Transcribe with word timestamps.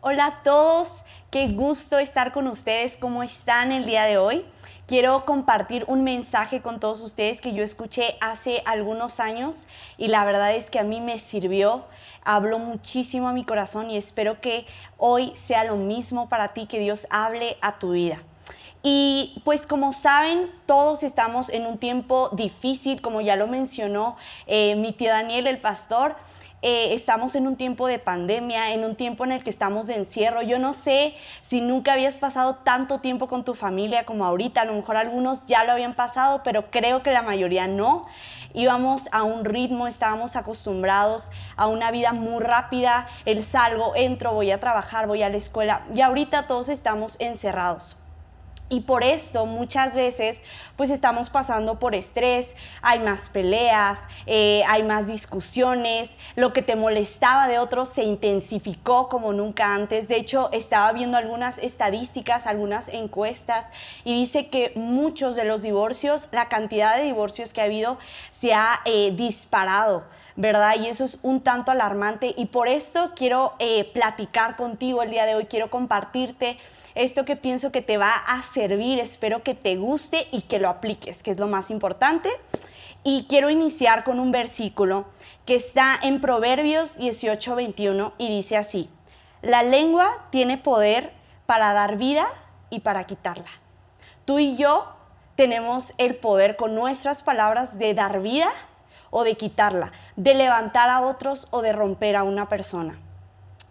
Hola 0.00 0.26
a 0.26 0.42
todos, 0.44 1.02
qué 1.28 1.48
gusto 1.48 1.98
estar 1.98 2.30
con 2.30 2.46
ustedes. 2.46 2.96
¿Cómo 2.96 3.24
están 3.24 3.72
el 3.72 3.84
día 3.84 4.04
de 4.04 4.16
hoy? 4.16 4.44
Quiero 4.86 5.24
compartir 5.24 5.84
un 5.88 6.04
mensaje 6.04 6.62
con 6.62 6.78
todos 6.78 7.00
ustedes 7.00 7.40
que 7.40 7.52
yo 7.52 7.64
escuché 7.64 8.16
hace 8.20 8.62
algunos 8.64 9.18
años 9.18 9.66
y 9.96 10.06
la 10.06 10.24
verdad 10.24 10.54
es 10.54 10.70
que 10.70 10.78
a 10.78 10.84
mí 10.84 11.00
me 11.00 11.18
sirvió, 11.18 11.84
habló 12.24 12.60
muchísimo 12.60 13.26
a 13.26 13.32
mi 13.32 13.44
corazón 13.44 13.90
y 13.90 13.96
espero 13.96 14.40
que 14.40 14.66
hoy 14.98 15.32
sea 15.34 15.64
lo 15.64 15.74
mismo 15.74 16.28
para 16.28 16.54
ti, 16.54 16.66
que 16.66 16.78
Dios 16.78 17.08
hable 17.10 17.56
a 17.60 17.80
tu 17.80 17.90
vida. 17.90 18.22
Y 18.84 19.42
pues 19.44 19.66
como 19.66 19.92
saben, 19.92 20.48
todos 20.66 21.02
estamos 21.02 21.48
en 21.48 21.66
un 21.66 21.76
tiempo 21.76 22.28
difícil, 22.30 23.02
como 23.02 23.20
ya 23.20 23.34
lo 23.34 23.48
mencionó 23.48 24.16
eh, 24.46 24.76
mi 24.76 24.92
tío 24.92 25.10
Daniel, 25.10 25.48
el 25.48 25.58
pastor. 25.58 26.14
Eh, 26.60 26.92
estamos 26.92 27.36
en 27.36 27.46
un 27.46 27.54
tiempo 27.54 27.86
de 27.86 28.00
pandemia, 28.00 28.72
en 28.72 28.84
un 28.84 28.96
tiempo 28.96 29.24
en 29.24 29.30
el 29.30 29.44
que 29.44 29.50
estamos 29.50 29.86
de 29.86 29.94
encierro. 29.94 30.42
Yo 30.42 30.58
no 30.58 30.74
sé 30.74 31.14
si 31.40 31.60
nunca 31.60 31.92
habías 31.92 32.18
pasado 32.18 32.56
tanto 32.56 32.98
tiempo 32.98 33.28
con 33.28 33.44
tu 33.44 33.54
familia 33.54 34.04
como 34.04 34.24
ahorita. 34.24 34.62
A 34.62 34.64
lo 34.64 34.72
mejor 34.72 34.96
algunos 34.96 35.46
ya 35.46 35.62
lo 35.62 35.70
habían 35.70 35.94
pasado, 35.94 36.42
pero 36.42 36.70
creo 36.72 37.04
que 37.04 37.12
la 37.12 37.22
mayoría 37.22 37.68
no. 37.68 38.06
Íbamos 38.54 39.08
a 39.12 39.22
un 39.22 39.44
ritmo, 39.44 39.86
estábamos 39.86 40.34
acostumbrados 40.34 41.30
a 41.56 41.68
una 41.68 41.92
vida 41.92 42.12
muy 42.12 42.42
rápida. 42.42 43.06
El 43.24 43.44
salgo, 43.44 43.94
entro, 43.94 44.32
voy 44.32 44.50
a 44.50 44.58
trabajar, 44.58 45.06
voy 45.06 45.22
a 45.22 45.28
la 45.28 45.36
escuela. 45.36 45.82
Y 45.94 46.00
ahorita 46.00 46.48
todos 46.48 46.68
estamos 46.68 47.14
encerrados. 47.20 47.96
Y 48.70 48.80
por 48.80 49.02
esto 49.02 49.46
muchas 49.46 49.94
veces 49.94 50.42
pues 50.76 50.90
estamos 50.90 51.30
pasando 51.30 51.78
por 51.78 51.94
estrés, 51.94 52.54
hay 52.82 52.98
más 52.98 53.30
peleas, 53.30 54.00
eh, 54.26 54.62
hay 54.68 54.82
más 54.82 55.06
discusiones, 55.06 56.10
lo 56.36 56.52
que 56.52 56.62
te 56.62 56.76
molestaba 56.76 57.48
de 57.48 57.58
otros 57.58 57.88
se 57.88 58.04
intensificó 58.04 59.08
como 59.08 59.32
nunca 59.32 59.74
antes. 59.74 60.06
De 60.06 60.16
hecho, 60.16 60.50
estaba 60.52 60.92
viendo 60.92 61.16
algunas 61.16 61.58
estadísticas, 61.58 62.46
algunas 62.46 62.88
encuestas 62.90 63.66
y 64.04 64.14
dice 64.14 64.48
que 64.48 64.72
muchos 64.76 65.34
de 65.34 65.44
los 65.44 65.62
divorcios, 65.62 66.28
la 66.30 66.48
cantidad 66.48 66.96
de 66.96 67.04
divorcios 67.04 67.52
que 67.52 67.62
ha 67.62 67.64
habido 67.64 67.98
se 68.30 68.54
ha 68.54 68.80
eh, 68.84 69.12
disparado. 69.16 70.04
¿verdad? 70.40 70.76
Y 70.78 70.86
eso 70.86 71.04
es 71.04 71.18
un 71.22 71.40
tanto 71.40 71.72
alarmante 71.72 72.32
y 72.36 72.46
por 72.46 72.68
esto 72.68 73.10
quiero 73.16 73.54
eh, 73.58 73.90
platicar 73.92 74.54
contigo 74.54 75.02
el 75.02 75.10
día 75.10 75.26
de 75.26 75.34
hoy, 75.34 75.46
quiero 75.46 75.68
compartirte 75.68 76.58
esto 76.98 77.24
que 77.24 77.36
pienso 77.36 77.70
que 77.70 77.80
te 77.80 77.96
va 77.96 78.12
a 78.12 78.42
servir, 78.42 78.98
espero 78.98 79.44
que 79.44 79.54
te 79.54 79.76
guste 79.76 80.26
y 80.32 80.42
que 80.42 80.58
lo 80.58 80.68
apliques, 80.68 81.22
que 81.22 81.30
es 81.30 81.38
lo 81.38 81.46
más 81.46 81.70
importante. 81.70 82.28
Y 83.04 83.26
quiero 83.28 83.50
iniciar 83.50 84.02
con 84.02 84.18
un 84.18 84.32
versículo 84.32 85.06
que 85.46 85.54
está 85.54 85.96
en 86.02 86.20
Proverbios 86.20 86.96
18, 86.96 87.54
21 87.54 88.14
y 88.18 88.28
dice 88.28 88.56
así, 88.56 88.90
la 89.42 89.62
lengua 89.62 90.26
tiene 90.30 90.58
poder 90.58 91.12
para 91.46 91.72
dar 91.72 91.98
vida 91.98 92.26
y 92.68 92.80
para 92.80 93.04
quitarla. 93.04 93.50
Tú 94.24 94.40
y 94.40 94.56
yo 94.56 94.92
tenemos 95.36 95.94
el 95.98 96.16
poder 96.16 96.56
con 96.56 96.74
nuestras 96.74 97.22
palabras 97.22 97.78
de 97.78 97.94
dar 97.94 98.20
vida 98.22 98.50
o 99.10 99.22
de 99.22 99.36
quitarla, 99.36 99.92
de 100.16 100.34
levantar 100.34 100.90
a 100.90 101.00
otros 101.00 101.46
o 101.50 101.62
de 101.62 101.72
romper 101.72 102.16
a 102.16 102.24
una 102.24 102.48
persona. 102.48 102.98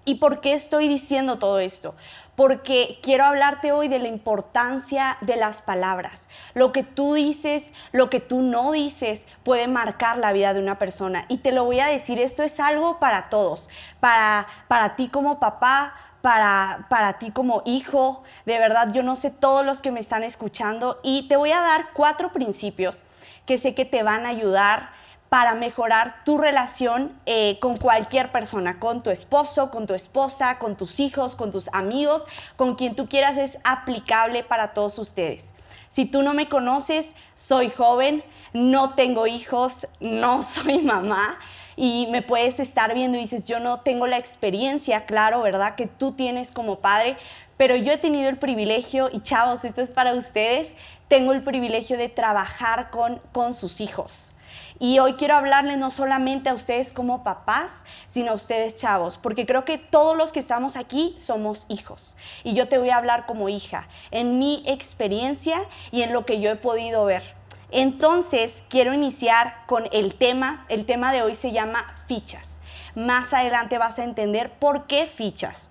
¿Y 0.08 0.16
por 0.16 0.40
qué 0.40 0.54
estoy 0.54 0.88
diciendo 0.88 1.38
todo 1.38 1.60
esto? 1.60 1.94
Porque 2.38 3.00
quiero 3.02 3.24
hablarte 3.24 3.72
hoy 3.72 3.88
de 3.88 3.98
la 3.98 4.10
importancia 4.10 5.18
de 5.22 5.38
las 5.38 5.64
palabras. 5.64 6.30
Lo 6.54 6.72
que 6.72 6.84
tú 6.84 7.16
dices, 7.16 7.74
lo 7.92 8.12
que 8.12 8.20
tú 8.20 8.44
no 8.44 8.74
dices 8.74 9.26
puede 9.44 9.68
marcar 9.68 10.20
la 10.20 10.34
vida 10.34 10.54
de 10.54 10.60
una 10.60 10.78
persona. 10.78 11.26
Y 11.30 11.40
te 11.40 11.52
lo 11.52 11.66
voy 11.66 11.80
a 11.80 11.88
decir, 11.88 12.20
esto 12.20 12.44
es 12.44 12.60
algo 12.60 13.00
para 13.00 13.30
todos, 13.30 13.72
para, 14.00 14.46
para 14.68 14.96
ti 14.96 15.08
como 15.08 15.40
papá, 15.40 15.96
para, 16.22 16.86
para, 16.92 17.18
ti 17.18 17.32
como 17.32 17.64
hijo. 17.66 18.22
De 18.46 18.60
verdad, 18.60 18.94
yo 18.94 19.02
no 19.02 19.16
sé 19.16 19.32
todos 19.32 19.66
los 19.66 19.82
que 19.82 19.92
me 19.92 20.00
están 20.00 20.24
escuchando 20.24 21.00
y 21.02 21.28
te 21.28 21.38
voy 21.38 21.54
a 21.54 21.62
dar 21.62 21.88
cuatro 21.94 22.32
principios 22.32 23.04
que 23.48 23.58
sé 23.58 23.74
que 23.74 23.86
te 23.86 24.04
van 24.04 24.28
a 24.28 24.30
ayudar 24.30 24.92
para 25.30 25.56
mejorar 25.56 26.24
tu 26.24 26.38
relación 26.38 27.20
eh, 27.26 27.58
con 27.60 27.76
cualquier 27.78 28.32
persona, 28.32 28.80
con 28.80 29.04
tu 29.04 29.10
esposo, 29.10 29.72
con 29.72 29.86
tu 29.86 29.94
esposa, 29.94 30.58
con 30.58 30.76
tus 30.76 31.00
hijos, 31.00 31.36
con 31.36 31.52
tus 31.52 31.70
amigos, 31.74 32.26
con 32.56 32.76
quien 32.76 32.96
tú 32.96 33.08
quieras, 33.08 33.38
es 33.38 33.58
aplicable 33.64 34.44
para 34.44 34.74
todos 34.74 34.98
ustedes. 35.00 35.54
Si 35.90 36.06
tú 36.06 36.22
no 36.22 36.34
me 36.34 36.48
conoces, 36.48 37.16
soy 37.36 37.70
joven, 37.70 38.24
no 38.54 38.94
tengo 38.94 39.28
hijos, 39.28 39.88
no 40.00 40.44
soy 40.44 40.80
mamá 40.80 41.38
y 41.76 42.08
me 42.10 42.22
puedes 42.22 42.60
estar 42.60 42.94
viendo 42.96 43.18
y 43.18 43.22
dices, 43.22 43.46
yo 43.46 43.60
no 43.60 43.82
tengo 43.82 44.08
la 44.08 44.18
experiencia, 44.18 45.06
claro, 45.06 45.42
¿verdad? 45.42 45.76
Que 45.76 45.86
tú 45.88 46.12
tienes 46.12 46.52
como 46.52 46.80
padre, 46.80 47.18
pero 47.56 47.76
yo 47.76 47.92
he 47.92 47.98
tenido 47.98 48.30
el 48.30 48.38
privilegio, 48.38 49.10
y 49.14 49.22
chavos, 49.22 49.64
esto 49.64 49.82
es 49.82 49.90
para 49.90 50.14
ustedes, 50.14 50.76
tengo 51.08 51.34
el 51.34 51.44
privilegio 51.44 51.98
de 51.98 52.10
trabajar 52.10 52.90
con, 52.90 53.22
con 53.32 53.54
sus 53.54 53.80
hijos. 53.80 54.34
Y 54.80 55.00
hoy 55.00 55.14
quiero 55.14 55.36
hablarles 55.36 55.78
no 55.78 55.92
solamente 55.92 56.50
a 56.50 56.54
ustedes 56.54 56.94
como 56.94 57.24
papás, 57.24 57.86
sino 58.08 58.32
a 58.32 58.36
ustedes 58.36 58.76
chavos, 58.76 59.18
porque 59.18 59.46
creo 59.46 59.66
que 59.66 59.78
todos 59.78 60.16
los 60.16 60.32
que 60.32 60.40
estamos 60.40 60.76
aquí 60.76 61.16
somos 61.18 61.66
hijos. 61.70 62.16
Y 62.44 62.54
yo 62.54 62.68
te 62.68 62.78
voy 62.78 62.90
a 62.90 62.98
hablar 62.98 63.26
como 63.26 63.50
hija, 63.50 63.88
en 64.12 64.40
mi 64.40 64.64
experiencia 64.66 65.62
y 65.92 66.02
en 66.02 66.14
lo 66.14 66.26
que 66.26 66.40
yo 66.40 66.52
he 66.52 66.56
podido 66.56 67.06
ver. 67.06 67.36
Entonces, 67.72 68.64
quiero 68.70 68.94
iniciar 68.94 69.66
con 69.66 69.90
el 69.92 70.16
tema. 70.16 70.66
El 70.70 70.86
tema 70.86 71.12
de 71.12 71.22
hoy 71.22 71.36
se 71.36 71.52
llama 71.52 71.96
fichas. 72.08 72.62
Más 72.96 73.34
adelante 73.34 73.78
vas 73.78 74.00
a 74.00 74.04
entender 74.04 74.52
por 74.52 74.88
qué 74.88 75.06
fichas. 75.06 75.70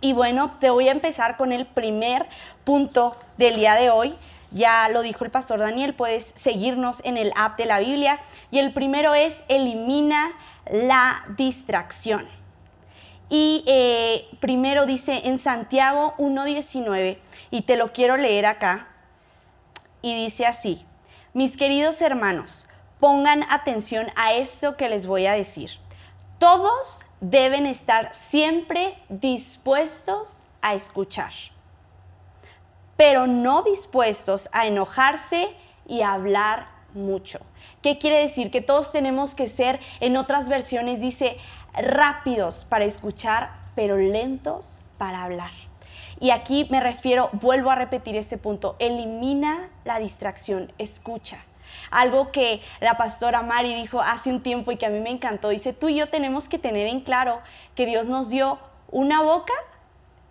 Y 0.00 0.12
bueno, 0.12 0.56
te 0.60 0.70
voy 0.70 0.88
a 0.88 0.92
empezar 0.92 1.36
con 1.36 1.52
el 1.52 1.66
primer 1.66 2.26
punto 2.64 3.16
del 3.38 3.56
día 3.56 3.74
de 3.74 3.88
hoy, 3.88 4.14
ya 4.54 4.88
lo 4.88 5.02
dijo 5.02 5.24
el 5.24 5.32
pastor 5.32 5.58
Daniel, 5.58 5.94
puedes 5.94 6.32
seguirnos 6.36 7.00
en 7.04 7.16
el 7.16 7.32
app 7.36 7.58
de 7.58 7.66
la 7.66 7.80
Biblia. 7.80 8.20
Y 8.52 8.60
el 8.60 8.72
primero 8.72 9.14
es 9.14 9.42
elimina 9.48 10.32
la 10.70 11.24
distracción. 11.36 12.26
Y 13.28 13.64
eh, 13.66 14.28
primero 14.38 14.86
dice 14.86 15.22
en 15.24 15.40
Santiago 15.40 16.14
1.19, 16.18 17.18
y 17.50 17.62
te 17.62 17.76
lo 17.76 17.92
quiero 17.92 18.16
leer 18.16 18.46
acá, 18.46 18.86
y 20.02 20.14
dice 20.14 20.46
así, 20.46 20.86
mis 21.32 21.56
queridos 21.56 22.00
hermanos, 22.00 22.68
pongan 23.00 23.42
atención 23.50 24.06
a 24.14 24.34
esto 24.34 24.76
que 24.76 24.88
les 24.88 25.06
voy 25.06 25.26
a 25.26 25.32
decir. 25.32 25.70
Todos 26.38 27.04
deben 27.20 27.66
estar 27.66 28.14
siempre 28.14 28.98
dispuestos 29.08 30.44
a 30.60 30.74
escuchar 30.74 31.32
pero 32.96 33.26
no 33.26 33.62
dispuestos 33.62 34.48
a 34.52 34.66
enojarse 34.66 35.48
y 35.86 36.02
a 36.02 36.12
hablar 36.12 36.68
mucho. 36.94 37.40
¿Qué 37.82 37.98
quiere 37.98 38.20
decir? 38.20 38.50
Que 38.50 38.60
todos 38.60 38.92
tenemos 38.92 39.34
que 39.34 39.46
ser, 39.46 39.80
en 40.00 40.16
otras 40.16 40.48
versiones 40.48 41.00
dice, 41.00 41.36
rápidos 41.74 42.64
para 42.64 42.84
escuchar, 42.84 43.50
pero 43.74 43.96
lentos 43.96 44.80
para 44.96 45.24
hablar. 45.24 45.50
Y 46.20 46.30
aquí 46.30 46.66
me 46.70 46.80
refiero, 46.80 47.28
vuelvo 47.32 47.70
a 47.70 47.74
repetir 47.74 48.16
este 48.16 48.38
punto, 48.38 48.76
elimina 48.78 49.68
la 49.84 49.98
distracción, 49.98 50.72
escucha. 50.78 51.44
Algo 51.90 52.30
que 52.30 52.62
la 52.80 52.96
pastora 52.96 53.42
Mari 53.42 53.74
dijo 53.74 54.00
hace 54.00 54.30
un 54.30 54.42
tiempo 54.42 54.70
y 54.70 54.76
que 54.76 54.86
a 54.86 54.90
mí 54.90 55.00
me 55.00 55.10
encantó, 55.10 55.48
dice, 55.48 55.72
tú 55.72 55.88
y 55.88 55.96
yo 55.96 56.08
tenemos 56.08 56.48
que 56.48 56.58
tener 56.58 56.86
en 56.86 57.00
claro 57.00 57.40
que 57.74 57.84
Dios 57.84 58.06
nos 58.06 58.30
dio 58.30 58.58
una 58.90 59.22
boca, 59.22 59.52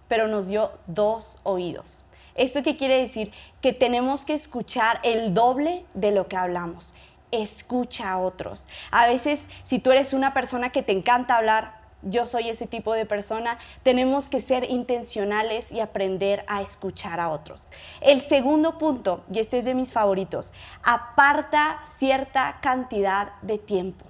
pero 0.08 0.28
nos 0.28 0.48
dio 0.48 0.72
dos 0.88 1.38
oídos. 1.44 2.06
¿Esto 2.36 2.64
qué 2.64 2.76
quiere 2.78 3.00
decir? 3.00 3.32
Que 3.62 3.74
tenemos 3.74 4.26
que 4.26 4.34
escuchar 4.34 5.00
el 5.04 5.34
doble 5.34 5.86
de 5.94 6.12
lo 6.12 6.28
que 6.28 6.38
hablamos. 6.38 6.94
Escucha 7.32 8.12
a 8.12 8.18
otros. 8.18 8.68
A 8.92 9.08
veces, 9.08 9.50
si 9.64 9.80
tú 9.80 9.92
eres 9.92 10.14
una 10.14 10.34
persona 10.34 10.72
que 10.72 10.84
te 10.84 10.92
encanta 10.92 11.38
hablar, 11.38 11.82
yo 12.02 12.26
soy 12.26 12.50
ese 12.50 12.68
tipo 12.68 12.94
de 12.94 13.06
persona, 13.06 13.60
tenemos 13.84 14.30
que 14.30 14.42
ser 14.42 14.70
intencionales 14.70 15.72
y 15.72 15.80
aprender 15.80 16.44
a 16.48 16.62
escuchar 16.62 17.20
a 17.20 17.30
otros. 17.30 17.68
El 18.02 18.22
segundo 18.22 18.78
punto, 18.78 19.24
y 19.32 19.40
este 19.40 19.60
es 19.60 19.66
de 19.66 19.74
mis 19.74 19.94
favoritos, 19.94 20.52
aparta 20.84 21.80
cierta 21.84 22.60
cantidad 22.62 23.34
de 23.42 23.58
tiempo. 23.58 24.06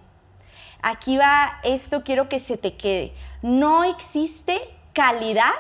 Aquí 0.82 1.18
va 1.18 1.60
esto, 1.64 2.04
quiero 2.04 2.30
que 2.30 2.40
se 2.40 2.58
te 2.58 2.76
quede. 2.76 3.14
No 3.42 3.84
existe 3.84 4.60
calidad 4.94 5.54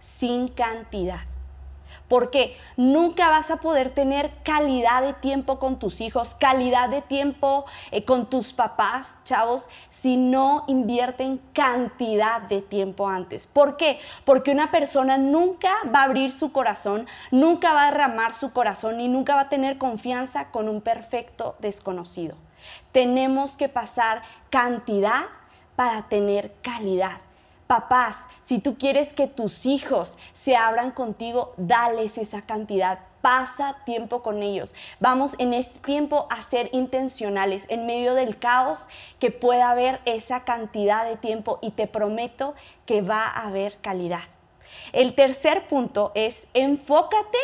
sin 0.00 0.48
cantidad 0.48 1.22
porque 2.08 2.56
nunca 2.76 3.28
vas 3.28 3.50
a 3.50 3.58
poder 3.58 3.90
tener 3.90 4.32
calidad 4.42 5.02
de 5.02 5.12
tiempo 5.12 5.58
con 5.58 5.78
tus 5.78 6.00
hijos, 6.00 6.34
calidad 6.34 6.88
de 6.88 7.02
tiempo 7.02 7.66
eh, 7.90 8.04
con 8.04 8.28
tus 8.28 8.52
papás, 8.52 9.18
chavos, 9.24 9.68
si 9.90 10.16
no 10.16 10.64
invierten 10.66 11.40
cantidad 11.52 12.42
de 12.42 12.62
tiempo 12.62 13.08
antes. 13.08 13.46
¿Por 13.46 13.76
qué? 13.76 14.00
Porque 14.24 14.50
una 14.50 14.70
persona 14.70 15.18
nunca 15.18 15.72
va 15.94 16.00
a 16.00 16.04
abrir 16.04 16.32
su 16.32 16.52
corazón, 16.52 17.06
nunca 17.30 17.74
va 17.74 17.82
a 17.82 17.90
derramar 17.90 18.34
su 18.34 18.52
corazón 18.52 19.00
y 19.00 19.08
nunca 19.08 19.34
va 19.34 19.42
a 19.42 19.48
tener 19.48 19.78
confianza 19.78 20.50
con 20.50 20.68
un 20.68 20.80
perfecto 20.80 21.56
desconocido. 21.58 22.36
Tenemos 22.92 23.56
que 23.56 23.68
pasar 23.68 24.22
cantidad 24.50 25.26
para 25.76 26.08
tener 26.08 26.54
calidad 26.62 27.20
Papás, 27.68 28.26
si 28.40 28.60
tú 28.60 28.78
quieres 28.78 29.12
que 29.12 29.26
tus 29.26 29.66
hijos 29.66 30.16
se 30.32 30.56
abran 30.56 30.90
contigo, 30.90 31.52
dales 31.58 32.16
esa 32.16 32.40
cantidad. 32.46 33.00
Pasa 33.20 33.76
tiempo 33.84 34.22
con 34.22 34.42
ellos. 34.42 34.74
Vamos 35.00 35.32
en 35.38 35.52
este 35.52 35.78
tiempo 35.80 36.26
a 36.30 36.40
ser 36.40 36.70
intencionales 36.72 37.66
en 37.68 37.84
medio 37.84 38.14
del 38.14 38.38
caos 38.38 38.86
que 39.18 39.30
pueda 39.30 39.68
haber 39.68 40.00
esa 40.06 40.44
cantidad 40.44 41.04
de 41.04 41.18
tiempo 41.18 41.58
y 41.60 41.72
te 41.72 41.86
prometo 41.86 42.54
que 42.86 43.02
va 43.02 43.26
a 43.26 43.48
haber 43.48 43.76
calidad. 43.82 44.22
El 44.94 45.14
tercer 45.14 45.68
punto 45.68 46.10
es 46.14 46.46
enfócate 46.54 47.38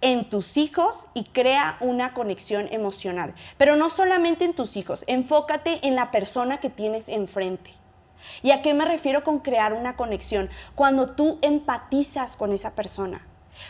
en 0.00 0.28
tus 0.28 0.56
hijos 0.56 1.06
y 1.14 1.26
crea 1.26 1.76
una 1.78 2.12
conexión 2.12 2.66
emocional. 2.72 3.34
Pero 3.56 3.76
no 3.76 3.88
solamente 3.88 4.44
en 4.44 4.54
tus 4.54 4.76
hijos, 4.76 5.04
enfócate 5.06 5.86
en 5.86 5.94
la 5.94 6.10
persona 6.10 6.58
que 6.58 6.70
tienes 6.70 7.08
enfrente. 7.08 7.79
¿Y 8.42 8.50
a 8.50 8.62
qué 8.62 8.74
me 8.74 8.84
refiero 8.84 9.24
con 9.24 9.40
crear 9.40 9.72
una 9.72 9.96
conexión? 9.96 10.50
Cuando 10.74 11.06
tú 11.06 11.38
empatizas 11.42 12.36
con 12.36 12.52
esa 12.52 12.74
persona. 12.74 13.26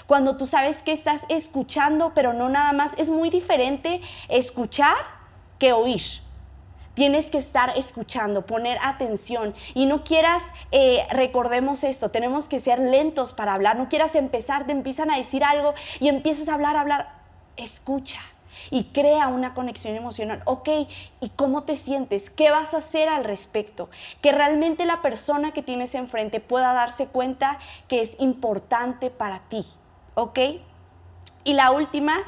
Cuando 0.07 0.37
tú 0.37 0.47
sabes 0.47 0.83
que 0.83 0.93
estás 0.93 1.23
escuchando, 1.29 2.13
pero 2.15 2.33
no 2.33 2.49
nada 2.49 2.73
más. 2.73 2.93
Es 2.99 3.11
muy 3.11 3.31
diferente 3.31 4.01
escuchar 4.29 4.97
que 5.59 5.73
oír. 5.73 6.03
Tienes 6.95 7.31
que 7.31 7.39
estar 7.39 7.73
escuchando, 7.77 8.47
poner 8.47 8.77
atención 8.83 9.55
y 9.75 9.87
no 9.87 10.03
quieras, 10.03 10.43
eh, 10.73 11.07
recordemos 11.11 11.85
esto, 11.85 12.11
tenemos 12.11 12.49
que 12.49 12.59
ser 12.59 12.81
lentos 12.81 13.33
para 13.33 13.55
hablar, 13.55 13.77
no 13.77 13.89
quieras 13.89 14.17
empezar, 14.17 14.67
te 14.67 14.73
empiezan 14.73 15.11
a 15.11 15.17
decir 15.17 15.45
algo 15.45 15.73
y 16.01 16.09
empiezas 16.09 16.49
a 16.49 16.55
hablar, 16.55 16.77
a 16.77 16.81
hablar, 16.81 17.13
escucha 17.57 18.21
y 18.71 18.85
crea 18.85 19.29
una 19.29 19.55
conexión 19.55 19.97
emocional. 19.97 20.43
Ok, 20.45 20.69
¿y 21.21 21.29
cómo 21.37 21.63
te 21.63 21.77
sientes? 21.77 22.31
¿Qué 22.31 22.51
vas 22.51 22.75
a 22.75 22.79
hacer 22.79 23.09
al 23.09 23.25
respecto? 23.25 23.89
Que 24.21 24.33
realmente 24.33 24.85
la 24.85 25.03
persona 25.03 25.53
que 25.53 25.63
tienes 25.63 25.95
enfrente 25.95 26.41
pueda 26.41 26.73
darse 26.73 27.07
cuenta 27.07 27.59
que 27.89 28.01
es 28.01 28.21
importante 28.21 29.11
para 29.11 29.41
ti. 29.49 29.65
¿Ok? 30.15 30.39
Y 31.45 31.55
la 31.55 31.71
última, 31.71 32.19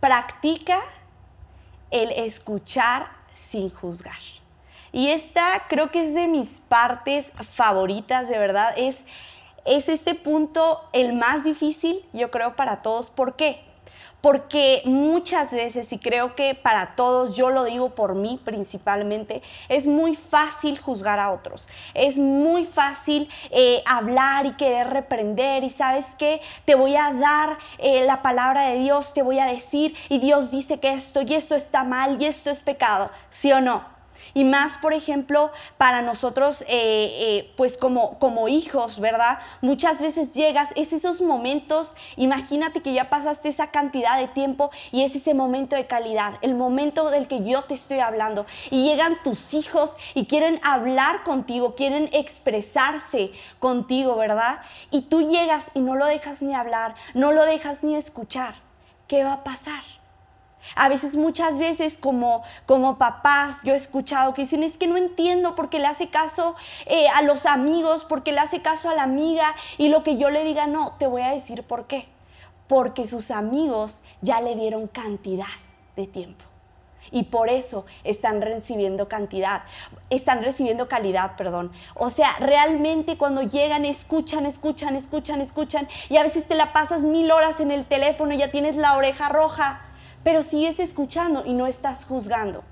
practica 0.00 0.80
el 1.90 2.10
escuchar 2.12 3.08
sin 3.32 3.70
juzgar. 3.70 4.18
Y 4.92 5.08
esta 5.08 5.64
creo 5.68 5.90
que 5.90 6.02
es 6.02 6.14
de 6.14 6.26
mis 6.26 6.60
partes 6.68 7.32
favoritas, 7.52 8.28
de 8.28 8.38
verdad. 8.38 8.74
Es, 8.76 9.06
es 9.64 9.88
este 9.88 10.14
punto 10.14 10.88
el 10.92 11.12
más 11.12 11.44
difícil, 11.44 12.04
yo 12.12 12.30
creo, 12.30 12.56
para 12.56 12.82
todos. 12.82 13.10
¿Por 13.10 13.36
qué? 13.36 13.67
Porque 14.20 14.82
muchas 14.84 15.52
veces, 15.52 15.92
y 15.92 15.98
creo 15.98 16.34
que 16.34 16.54
para 16.54 16.96
todos, 16.96 17.36
yo 17.36 17.50
lo 17.50 17.64
digo 17.64 17.90
por 17.90 18.14
mí 18.14 18.40
principalmente, 18.44 19.42
es 19.68 19.86
muy 19.86 20.16
fácil 20.16 20.78
juzgar 20.78 21.20
a 21.20 21.30
otros. 21.30 21.68
Es 21.94 22.18
muy 22.18 22.64
fácil 22.64 23.28
eh, 23.50 23.82
hablar 23.86 24.46
y 24.46 24.52
querer 24.54 24.90
reprender. 24.90 25.62
Y 25.62 25.70
sabes 25.70 26.06
qué, 26.18 26.40
te 26.64 26.74
voy 26.74 26.96
a 26.96 27.12
dar 27.12 27.58
eh, 27.78 28.04
la 28.04 28.22
palabra 28.22 28.68
de 28.68 28.78
Dios, 28.78 29.14
te 29.14 29.22
voy 29.22 29.38
a 29.38 29.46
decir, 29.46 29.94
y 30.08 30.18
Dios 30.18 30.50
dice 30.50 30.80
que 30.80 30.92
esto 30.92 31.22
y 31.22 31.34
esto 31.34 31.54
está 31.54 31.84
mal 31.84 32.20
y 32.20 32.26
esto 32.26 32.50
es 32.50 32.60
pecado. 32.60 33.10
¿Sí 33.30 33.52
o 33.52 33.60
no? 33.60 33.97
Y 34.38 34.44
más, 34.44 34.76
por 34.76 34.92
ejemplo, 34.92 35.50
para 35.78 36.00
nosotros, 36.00 36.62
eh, 36.62 36.66
eh, 36.68 37.52
pues 37.56 37.76
como, 37.76 38.20
como 38.20 38.46
hijos, 38.46 39.00
¿verdad? 39.00 39.40
Muchas 39.62 40.00
veces 40.00 40.32
llegas, 40.32 40.68
es 40.76 40.92
esos 40.92 41.20
momentos, 41.20 41.96
imagínate 42.16 42.80
que 42.80 42.92
ya 42.92 43.10
pasaste 43.10 43.48
esa 43.48 43.72
cantidad 43.72 44.16
de 44.16 44.28
tiempo 44.28 44.70
y 44.92 45.02
es 45.02 45.16
ese 45.16 45.34
momento 45.34 45.74
de 45.74 45.88
calidad, 45.88 46.34
el 46.42 46.54
momento 46.54 47.10
del 47.10 47.26
que 47.26 47.42
yo 47.42 47.64
te 47.64 47.74
estoy 47.74 47.98
hablando. 47.98 48.46
Y 48.70 48.84
llegan 48.84 49.20
tus 49.24 49.54
hijos 49.54 49.96
y 50.14 50.26
quieren 50.26 50.60
hablar 50.62 51.24
contigo, 51.24 51.74
quieren 51.74 52.08
expresarse 52.12 53.32
contigo, 53.58 54.14
¿verdad? 54.14 54.60
Y 54.92 55.00
tú 55.00 55.28
llegas 55.28 55.66
y 55.74 55.80
no 55.80 55.96
lo 55.96 56.06
dejas 56.06 56.42
ni 56.42 56.54
hablar, 56.54 56.94
no 57.12 57.32
lo 57.32 57.44
dejas 57.44 57.82
ni 57.82 57.96
escuchar. 57.96 58.54
¿Qué 59.08 59.24
va 59.24 59.32
a 59.32 59.42
pasar? 59.42 59.97
A 60.74 60.88
veces, 60.88 61.16
muchas 61.16 61.58
veces, 61.58 61.98
como, 61.98 62.42
como 62.66 62.98
papás, 62.98 63.58
yo 63.64 63.74
he 63.74 63.76
escuchado 63.76 64.34
que 64.34 64.42
dicen, 64.42 64.62
es 64.62 64.78
que 64.78 64.86
no 64.86 64.96
entiendo 64.96 65.54
por 65.54 65.70
qué 65.70 65.78
le 65.78 65.86
hace 65.86 66.08
caso 66.08 66.56
eh, 66.86 67.08
a 67.14 67.22
los 67.22 67.46
amigos, 67.46 68.04
por 68.04 68.22
qué 68.22 68.32
le 68.32 68.40
hace 68.40 68.62
caso 68.62 68.88
a 68.90 68.94
la 68.94 69.02
amiga 69.02 69.54
y 69.76 69.88
lo 69.88 70.02
que 70.02 70.16
yo 70.16 70.30
le 70.30 70.44
diga, 70.44 70.66
no, 70.66 70.92
te 70.98 71.06
voy 71.06 71.22
a 71.22 71.30
decir 71.30 71.62
por 71.62 71.86
qué. 71.86 72.08
Porque 72.66 73.06
sus 73.06 73.30
amigos 73.30 74.02
ya 74.20 74.40
le 74.40 74.54
dieron 74.54 74.88
cantidad 74.88 75.46
de 75.96 76.06
tiempo. 76.06 76.44
Y 77.10 77.24
por 77.24 77.48
eso 77.48 77.86
están 78.04 78.42
recibiendo 78.42 79.08
cantidad, 79.08 79.62
están 80.10 80.42
recibiendo 80.42 80.88
calidad, 80.88 81.36
perdón. 81.36 81.72
O 81.94 82.10
sea, 82.10 82.36
realmente 82.38 83.16
cuando 83.16 83.42
llegan, 83.42 83.84
escuchan, 83.84 84.46
escuchan, 84.46 84.96
escuchan, 84.96 85.40
escuchan. 85.40 85.88
Y 86.10 86.16
a 86.16 86.22
veces 86.22 86.46
te 86.46 86.54
la 86.54 86.72
pasas 86.72 87.02
mil 87.02 87.30
horas 87.30 87.60
en 87.60 87.70
el 87.70 87.86
teléfono 87.86 88.34
ya 88.34 88.50
tienes 88.50 88.76
la 88.76 88.96
oreja 88.96 89.28
roja 89.28 89.87
pero 90.24 90.42
sigues 90.42 90.80
escuchando 90.80 91.44
y 91.44 91.52
no 91.52 91.66
estás 91.66 92.04
juzgando. 92.04 92.64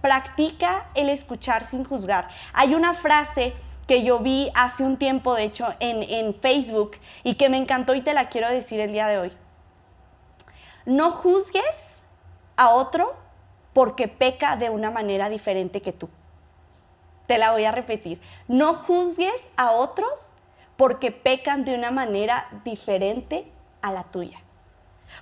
Practica 0.00 0.86
el 0.94 1.08
escuchar 1.08 1.66
sin 1.66 1.84
juzgar. 1.84 2.28
Hay 2.52 2.74
una 2.74 2.94
frase 2.94 3.54
que 3.86 4.02
yo 4.02 4.18
vi 4.18 4.50
hace 4.54 4.82
un 4.82 4.98
tiempo, 4.98 5.34
de 5.34 5.44
hecho, 5.44 5.66
en, 5.80 6.02
en 6.02 6.34
Facebook 6.34 6.92
y 7.24 7.34
que 7.34 7.48
me 7.48 7.56
encantó 7.56 7.94
y 7.94 8.02
te 8.02 8.14
la 8.14 8.28
quiero 8.28 8.48
decir 8.48 8.80
el 8.80 8.92
día 8.92 9.08
de 9.08 9.18
hoy. 9.18 9.32
No 10.84 11.10
juzgues 11.10 12.04
a 12.56 12.70
otro 12.70 13.14
porque 13.72 14.08
peca 14.08 14.56
de 14.56 14.70
una 14.70 14.90
manera 14.90 15.28
diferente 15.28 15.80
que 15.80 15.92
tú. 15.92 16.08
Te 17.26 17.38
la 17.38 17.52
voy 17.52 17.64
a 17.64 17.72
repetir. 17.72 18.20
No 18.48 18.74
juzgues 18.74 19.50
a 19.56 19.72
otros 19.72 20.32
porque 20.76 21.12
pecan 21.12 21.64
de 21.64 21.74
una 21.74 21.90
manera 21.90 22.48
diferente 22.64 23.50
a 23.82 23.92
la 23.92 24.04
tuya. 24.04 24.38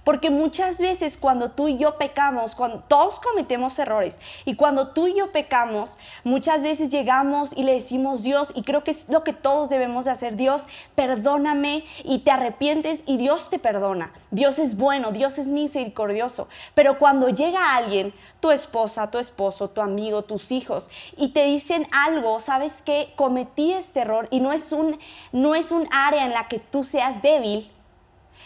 Porque 0.04 0.30
muchas 0.30 0.78
veces 0.78 1.16
cuando 1.16 1.50
tú 1.50 1.68
y 1.68 1.78
yo 1.78 1.98
pecamos, 1.98 2.54
cuando 2.54 2.80
todos 2.80 3.20
cometemos 3.20 3.78
errores, 3.78 4.18
y 4.44 4.56
cuando 4.56 4.88
tú 4.88 5.06
y 5.08 5.14
yo 5.14 5.32
pecamos, 5.32 5.98
muchas 6.24 6.62
veces 6.62 6.90
llegamos 6.90 7.52
y 7.56 7.62
le 7.62 7.72
decimos 7.72 8.22
Dios, 8.22 8.52
y 8.54 8.62
creo 8.62 8.84
que 8.84 8.92
es 8.92 9.08
lo 9.08 9.24
que 9.24 9.32
todos 9.32 9.68
debemos 9.68 10.04
de 10.04 10.12
hacer, 10.12 10.36
Dios, 10.36 10.62
perdóname 10.94 11.84
y 12.04 12.20
te 12.20 12.30
arrepientes 12.30 13.02
y 13.06 13.16
Dios 13.16 13.50
te 13.50 13.58
perdona. 13.58 14.12
Dios 14.30 14.58
es 14.58 14.76
bueno, 14.76 15.12
Dios 15.12 15.38
es 15.38 15.46
misericordioso. 15.46 16.48
Pero 16.74 16.98
cuando 16.98 17.28
llega 17.28 17.74
alguien, 17.76 18.14
tu 18.40 18.50
esposa, 18.50 19.10
tu 19.10 19.18
esposo, 19.18 19.70
tu 19.70 19.80
amigo, 19.80 20.22
tus 20.22 20.52
hijos, 20.52 20.88
y 21.16 21.28
te 21.28 21.44
dicen 21.44 21.86
algo, 21.92 22.40
sabes 22.40 22.82
que 22.82 23.12
cometí 23.16 23.72
este 23.72 24.00
error 24.00 24.28
y 24.30 24.40
no 24.40 24.52
es 24.52 24.72
un, 24.72 24.98
no 25.32 25.54
es 25.54 25.70
un 25.70 25.88
área 25.90 26.24
en 26.24 26.32
la 26.32 26.48
que 26.48 26.58
tú 26.58 26.84
seas 26.84 27.22
débil, 27.22 27.70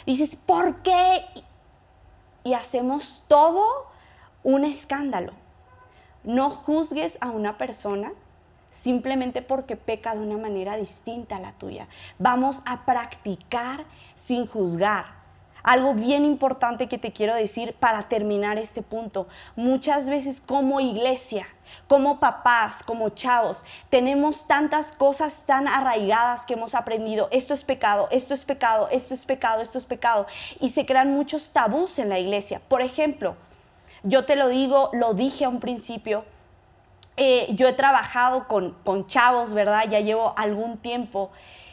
Dices, 0.06 0.36
¿por 0.36 0.82
qué? 0.82 1.24
Y 2.44 2.54
hacemos 2.54 3.22
todo 3.28 3.86
un 4.42 4.64
escándalo. 4.64 5.32
No 6.24 6.50
juzgues 6.50 7.18
a 7.20 7.30
una 7.30 7.58
persona 7.58 8.12
simplemente 8.70 9.42
porque 9.42 9.76
peca 9.76 10.14
de 10.14 10.20
una 10.20 10.38
manera 10.38 10.76
distinta 10.76 11.36
a 11.36 11.40
la 11.40 11.52
tuya. 11.52 11.88
Vamos 12.18 12.62
a 12.66 12.84
practicar 12.84 13.84
sin 14.16 14.46
juzgar. 14.46 15.19
Algo 15.62 15.94
bien 15.94 16.24
importante 16.24 16.88
que 16.88 16.98
te 16.98 17.12
quiero 17.12 17.34
decir 17.34 17.74
para 17.74 18.08
terminar 18.08 18.58
este 18.58 18.82
punto. 18.82 19.28
Muchas 19.56 20.08
veces 20.08 20.40
como 20.40 20.80
iglesia, 20.80 21.46
como 21.86 22.20
papás, 22.20 22.82
como 22.82 23.10
chavos, 23.10 23.64
tenemos 23.90 24.46
tantas 24.46 24.92
cosas 24.92 25.44
tan 25.46 25.68
arraigadas 25.68 26.46
que 26.46 26.54
hemos 26.54 26.74
aprendido. 26.74 27.28
Esto 27.30 27.54
es 27.54 27.64
pecado, 27.64 28.08
esto 28.10 28.34
es 28.34 28.44
pecado, 28.44 28.88
esto 28.90 29.14
es 29.14 29.24
pecado, 29.24 29.62
esto 29.62 29.78
es 29.78 29.84
pecado. 29.84 30.26
Y 30.60 30.70
se 30.70 30.86
crean 30.86 31.12
muchos 31.12 31.50
tabús 31.50 31.98
en 31.98 32.08
la 32.08 32.18
iglesia. 32.18 32.60
Por 32.68 32.82
ejemplo, 32.82 33.36
yo 34.02 34.24
te 34.24 34.36
lo 34.36 34.48
digo, 34.48 34.90
lo 34.92 35.14
dije 35.14 35.44
a 35.44 35.48
un 35.48 35.60
principio, 35.60 36.24
eh, 37.16 37.48
yo 37.50 37.68
he 37.68 37.72
trabajado 37.74 38.48
con, 38.48 38.72
con 38.84 39.06
chavos, 39.06 39.52
¿verdad? 39.52 39.84
Ya 39.90 40.00
llevo 40.00 40.32
algún 40.38 40.78
tiempo 40.78 41.30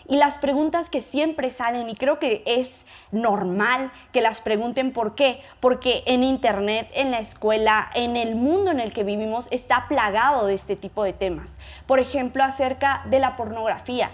y 0.08 0.16
las 0.16 0.36
preguntas 0.36 0.90
que 0.90 1.02
siempre 1.02 1.52
salen, 1.52 1.90
y 1.90 1.96
creo 1.96 2.20
que 2.20 2.44
es 2.46 2.86
normal 3.12 3.92
que 4.14 4.22
las 4.22 4.42
pregunten, 4.42 4.94
¿por 4.94 5.16
qué? 5.16 5.42
Porque 5.60 6.04
en 6.06 6.24
Internet, 6.24 6.90
en 6.94 7.12
la 7.12 7.20
escuela, 7.20 7.90
en 7.94 8.16
el 8.16 8.36
mundo 8.36 8.72
en 8.72 8.80
el 8.80 8.94
que 8.94 9.04
vivimos, 9.04 9.48
está 9.52 9.88
plagado 9.88 10.46
de 10.46 10.54
este 10.54 10.76
tipo 10.76 11.04
de 11.04 11.14
temas. 11.14 11.60
Por 11.86 12.00
ejemplo, 12.00 12.44
acerca 12.44 13.04
de 13.10 13.20
la 13.20 13.36
pornografía 13.36 14.12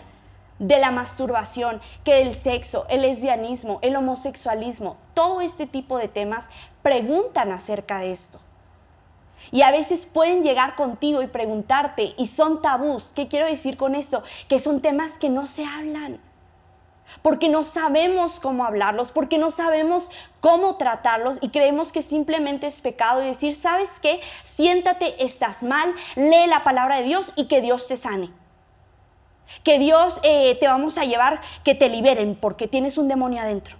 de 0.59 0.79
la 0.79 0.91
masturbación, 0.91 1.81
que 2.03 2.15
del 2.15 2.33
sexo, 2.33 2.85
el 2.89 3.01
lesbianismo, 3.01 3.79
el 3.81 3.95
homosexualismo, 3.95 4.97
todo 5.13 5.41
este 5.41 5.67
tipo 5.67 5.97
de 5.97 6.07
temas 6.07 6.49
preguntan 6.81 7.51
acerca 7.51 7.99
de 7.99 8.11
esto. 8.11 8.39
Y 9.53 9.61
a 9.61 9.69
veces 9.69 10.07
pueden 10.07 10.41
llegar 10.41 10.73
contigo 10.73 11.21
y 11.21 11.27
preguntarte, 11.27 12.15
y 12.17 12.25
son 12.25 12.63
tabús. 12.63 13.13
¿Qué 13.13 13.27
quiero 13.27 13.45
decir 13.45 13.77
con 13.77 13.93
esto? 13.93 14.23
Que 14.49 14.59
son 14.59 14.81
temas 14.81 15.19
que 15.19 15.29
no 15.29 15.45
se 15.45 15.63
hablan. 15.63 16.19
Porque 17.21 17.49
no 17.49 17.61
sabemos 17.61 18.39
cómo 18.39 18.65
hablarlos, 18.65 19.11
porque 19.11 19.37
no 19.37 19.51
sabemos 19.51 20.09
cómo 20.39 20.77
tratarlos 20.77 21.37
y 21.39 21.49
creemos 21.49 21.91
que 21.91 22.01
simplemente 22.01 22.65
es 22.65 22.81
pecado 22.81 23.21
y 23.21 23.27
decir, 23.27 23.53
¿sabes 23.53 23.99
qué? 23.99 24.21
Siéntate, 24.43 25.23
estás 25.23 25.61
mal, 25.61 25.93
lee 26.15 26.47
la 26.47 26.63
palabra 26.63 26.95
de 26.95 27.03
Dios 27.03 27.31
y 27.35 27.47
que 27.47 27.61
Dios 27.61 27.87
te 27.87 27.95
sane. 27.95 28.31
Que 29.63 29.77
Dios 29.77 30.19
eh, 30.23 30.57
te 30.59 30.67
vamos 30.67 30.97
a 30.97 31.05
llevar 31.05 31.41
que 31.63 31.75
te 31.75 31.89
liberen 31.89 32.33
porque 32.33 32.67
tienes 32.67 32.97
un 32.97 33.07
demonio 33.07 33.39
adentro. 33.43 33.77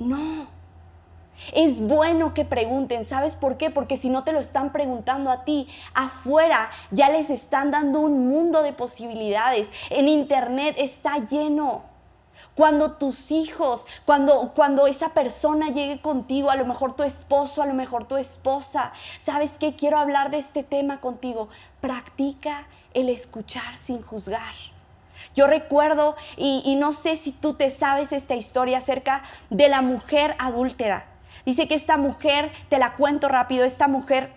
No. 0.00 0.51
Es 1.52 1.80
bueno 1.80 2.34
que 2.34 2.44
pregunten, 2.44 3.04
¿sabes 3.04 3.36
por 3.36 3.56
qué? 3.56 3.70
Porque 3.70 3.96
si 3.96 4.10
no 4.10 4.24
te 4.24 4.32
lo 4.32 4.40
están 4.40 4.72
preguntando 4.72 5.30
a 5.30 5.44
ti, 5.44 5.68
afuera 5.94 6.70
ya 6.90 7.10
les 7.10 7.30
están 7.30 7.70
dando 7.70 8.00
un 8.00 8.28
mundo 8.28 8.62
de 8.62 8.72
posibilidades. 8.72 9.70
En 9.90 10.08
internet 10.08 10.76
está 10.78 11.18
lleno. 11.18 11.82
Cuando 12.54 12.92
tus 12.92 13.30
hijos, 13.30 13.86
cuando, 14.04 14.52
cuando 14.54 14.86
esa 14.86 15.14
persona 15.14 15.68
llegue 15.68 16.02
contigo, 16.02 16.50
a 16.50 16.56
lo 16.56 16.66
mejor 16.66 16.94
tu 16.94 17.02
esposo, 17.02 17.62
a 17.62 17.66
lo 17.66 17.72
mejor 17.72 18.04
tu 18.04 18.16
esposa, 18.18 18.92
¿sabes 19.18 19.58
qué? 19.58 19.74
Quiero 19.74 19.98
hablar 19.98 20.30
de 20.30 20.38
este 20.38 20.62
tema 20.62 21.00
contigo. 21.00 21.48
Practica 21.80 22.66
el 22.92 23.08
escuchar 23.08 23.78
sin 23.78 24.02
juzgar. 24.02 24.54
Yo 25.34 25.46
recuerdo, 25.46 26.14
y, 26.36 26.62
y, 26.64 26.74
no 26.74 26.92
sé 26.92 27.16
si 27.16 27.32
tú 27.32 27.54
te 27.54 27.70
sabes 27.70 28.12
esta 28.12 28.34
historia 28.34 28.78
acerca 28.78 29.22
de 29.48 29.70
la 29.70 29.80
mujer 29.80 30.36
adúltera. 30.38 31.11
Dice 31.44 31.68
que 31.68 31.74
esta 31.74 31.96
mujer, 31.96 32.52
te 32.68 32.78
la 32.78 32.94
cuento 32.94 33.28
rápido, 33.28 33.64
esta 33.64 33.88
mujer 33.88 34.30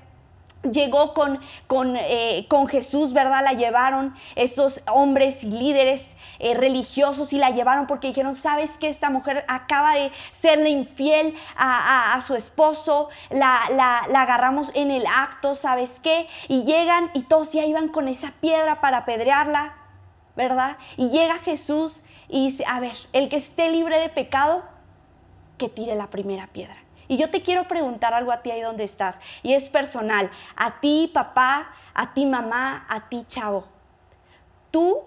llegó 0.71 1.13
con, 1.13 1.39
con, 1.67 1.95
eh, 1.97 2.45
con, 2.49 2.67
Jesús, 2.67 3.13
¿verdad? 3.13 3.43
La 3.43 3.53
llevaron 3.53 4.15
estos 4.35 4.81
hombres 4.87 5.43
y 5.43 5.51
líderes 5.51 6.15
eh, 6.39 6.53
religiosos 6.53 7.33
y 7.33 7.37
la 7.37 7.51
llevaron 7.51 7.87
porque 7.87 8.07
dijeron, 8.07 8.35
¿sabes 8.35 8.77
que 8.77 8.89
Esta 8.89 9.09
mujer 9.09 9.45
acaba 9.47 9.93
de 9.93 10.11
serle 10.31 10.69
infiel 10.69 11.35
a, 11.55 12.19
su 12.25 12.35
esposo, 12.35 13.09
la, 13.29 13.61
la, 13.75 14.05
la, 14.09 14.21
agarramos 14.21 14.71
en 14.73 14.91
el 14.91 15.05
acto, 15.05 15.55
¿sabes 15.55 15.99
qué? 16.01 16.27
Y 16.47 16.63
llegan 16.63 17.11
y 17.13 17.23
todos 17.23 17.53
ya 17.53 17.65
iban 17.65 17.89
con 17.89 18.07
esa 18.07 18.31
piedra 18.41 18.81
para 18.81 18.99
apedrearla, 18.99 19.75
¿verdad? 20.35 20.77
Y 20.97 21.09
llega 21.09 21.37
Jesús 21.39 22.03
y 22.27 22.49
dice, 22.49 22.65
a 22.67 22.79
ver, 22.79 22.95
el 23.13 23.29
que 23.29 23.35
esté 23.35 23.69
libre 23.69 23.99
de 23.99 24.09
pecado, 24.09 24.63
que 25.57 25.69
tire 25.69 25.95
la 25.95 26.09
primera 26.09 26.47
piedra. 26.47 26.84
Y 27.07 27.17
yo 27.17 27.29
te 27.29 27.41
quiero 27.41 27.67
preguntar 27.67 28.13
algo 28.13 28.31
a 28.31 28.41
ti 28.41 28.51
ahí 28.51 28.61
donde 28.61 28.83
estás, 28.83 29.21
y 29.43 29.53
es 29.53 29.69
personal, 29.69 30.31
a 30.55 30.79
ti 30.79 31.09
papá, 31.13 31.69
a 31.93 32.13
ti 32.13 32.25
mamá, 32.25 32.85
a 32.89 33.09
ti 33.09 33.25
chavo. 33.27 33.65
¿Tú 34.71 35.03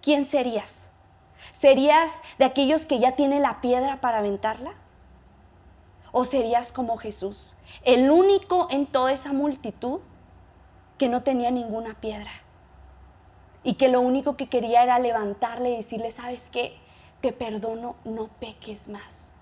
quién 0.00 0.24
serías? 0.24 0.90
¿Serías 1.52 2.10
de 2.38 2.44
aquellos 2.44 2.86
que 2.86 2.98
ya 2.98 3.16
tienen 3.16 3.42
la 3.42 3.60
piedra 3.60 4.00
para 4.00 4.18
aventarla? 4.18 4.74
¿O 6.12 6.24
serías 6.24 6.72
como 6.72 6.96
Jesús, 6.96 7.56
el 7.82 8.10
único 8.10 8.68
en 8.70 8.86
toda 8.86 9.12
esa 9.12 9.32
multitud 9.32 10.00
que 10.96 11.08
no 11.08 11.22
tenía 11.22 11.50
ninguna 11.50 11.94
piedra? 11.94 12.30
Y 13.64 13.74
que 13.74 13.88
lo 13.88 14.00
único 14.00 14.36
que 14.36 14.48
quería 14.48 14.82
era 14.82 14.98
levantarle 14.98 15.70
y 15.70 15.76
decirle, 15.76 16.10
¿sabes 16.10 16.50
qué? 16.50 16.76
Te 17.20 17.32
perdono, 17.32 17.96
no 18.04 18.28
peques 18.28 18.88
más. 18.88 19.33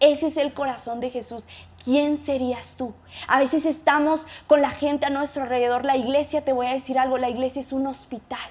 Ese 0.00 0.28
es 0.28 0.38
el 0.38 0.54
corazón 0.54 1.00
de 1.00 1.10
Jesús. 1.10 1.44
¿Quién 1.84 2.16
serías 2.16 2.76
tú? 2.76 2.94
A 3.28 3.38
veces 3.38 3.66
estamos 3.66 4.26
con 4.46 4.62
la 4.62 4.70
gente 4.70 5.06
a 5.06 5.10
nuestro 5.10 5.42
alrededor. 5.42 5.84
La 5.84 5.96
iglesia, 5.96 6.44
te 6.44 6.54
voy 6.54 6.66
a 6.66 6.72
decir 6.72 6.98
algo, 6.98 7.18
la 7.18 7.28
iglesia 7.28 7.60
es 7.60 7.72
un 7.72 7.86
hospital. 7.86 8.50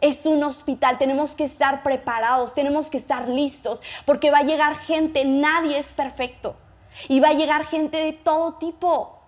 Es 0.00 0.24
un 0.26 0.44
hospital, 0.44 0.96
tenemos 0.96 1.34
que 1.34 1.42
estar 1.42 1.82
preparados, 1.82 2.54
tenemos 2.54 2.88
que 2.88 2.96
estar 2.96 3.28
listos, 3.28 3.82
porque 4.04 4.30
va 4.30 4.38
a 4.38 4.44
llegar 4.44 4.78
gente, 4.78 5.24
nadie 5.24 5.76
es 5.76 5.90
perfecto. 5.90 6.54
Y 7.08 7.18
va 7.18 7.30
a 7.30 7.34
llegar 7.34 7.66
gente 7.66 7.96
de 7.96 8.12
todo 8.12 8.54
tipo, 8.54 9.18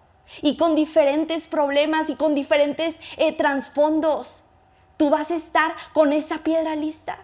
y 0.43 0.57
con 0.57 0.77
diferentes 0.77 1.49
problemas 1.49 2.09
y 2.09 2.15
con 2.15 2.37
diferentes 2.37 3.00
eh, 3.17 3.33
trasfondos. 3.33 4.45
Tú 4.97 5.11
vas 5.11 5.31
a 5.31 5.35
estar 5.37 5.75
con 5.93 6.12
esa 6.12 6.39
piedra 6.39 6.77
lista. 6.77 7.19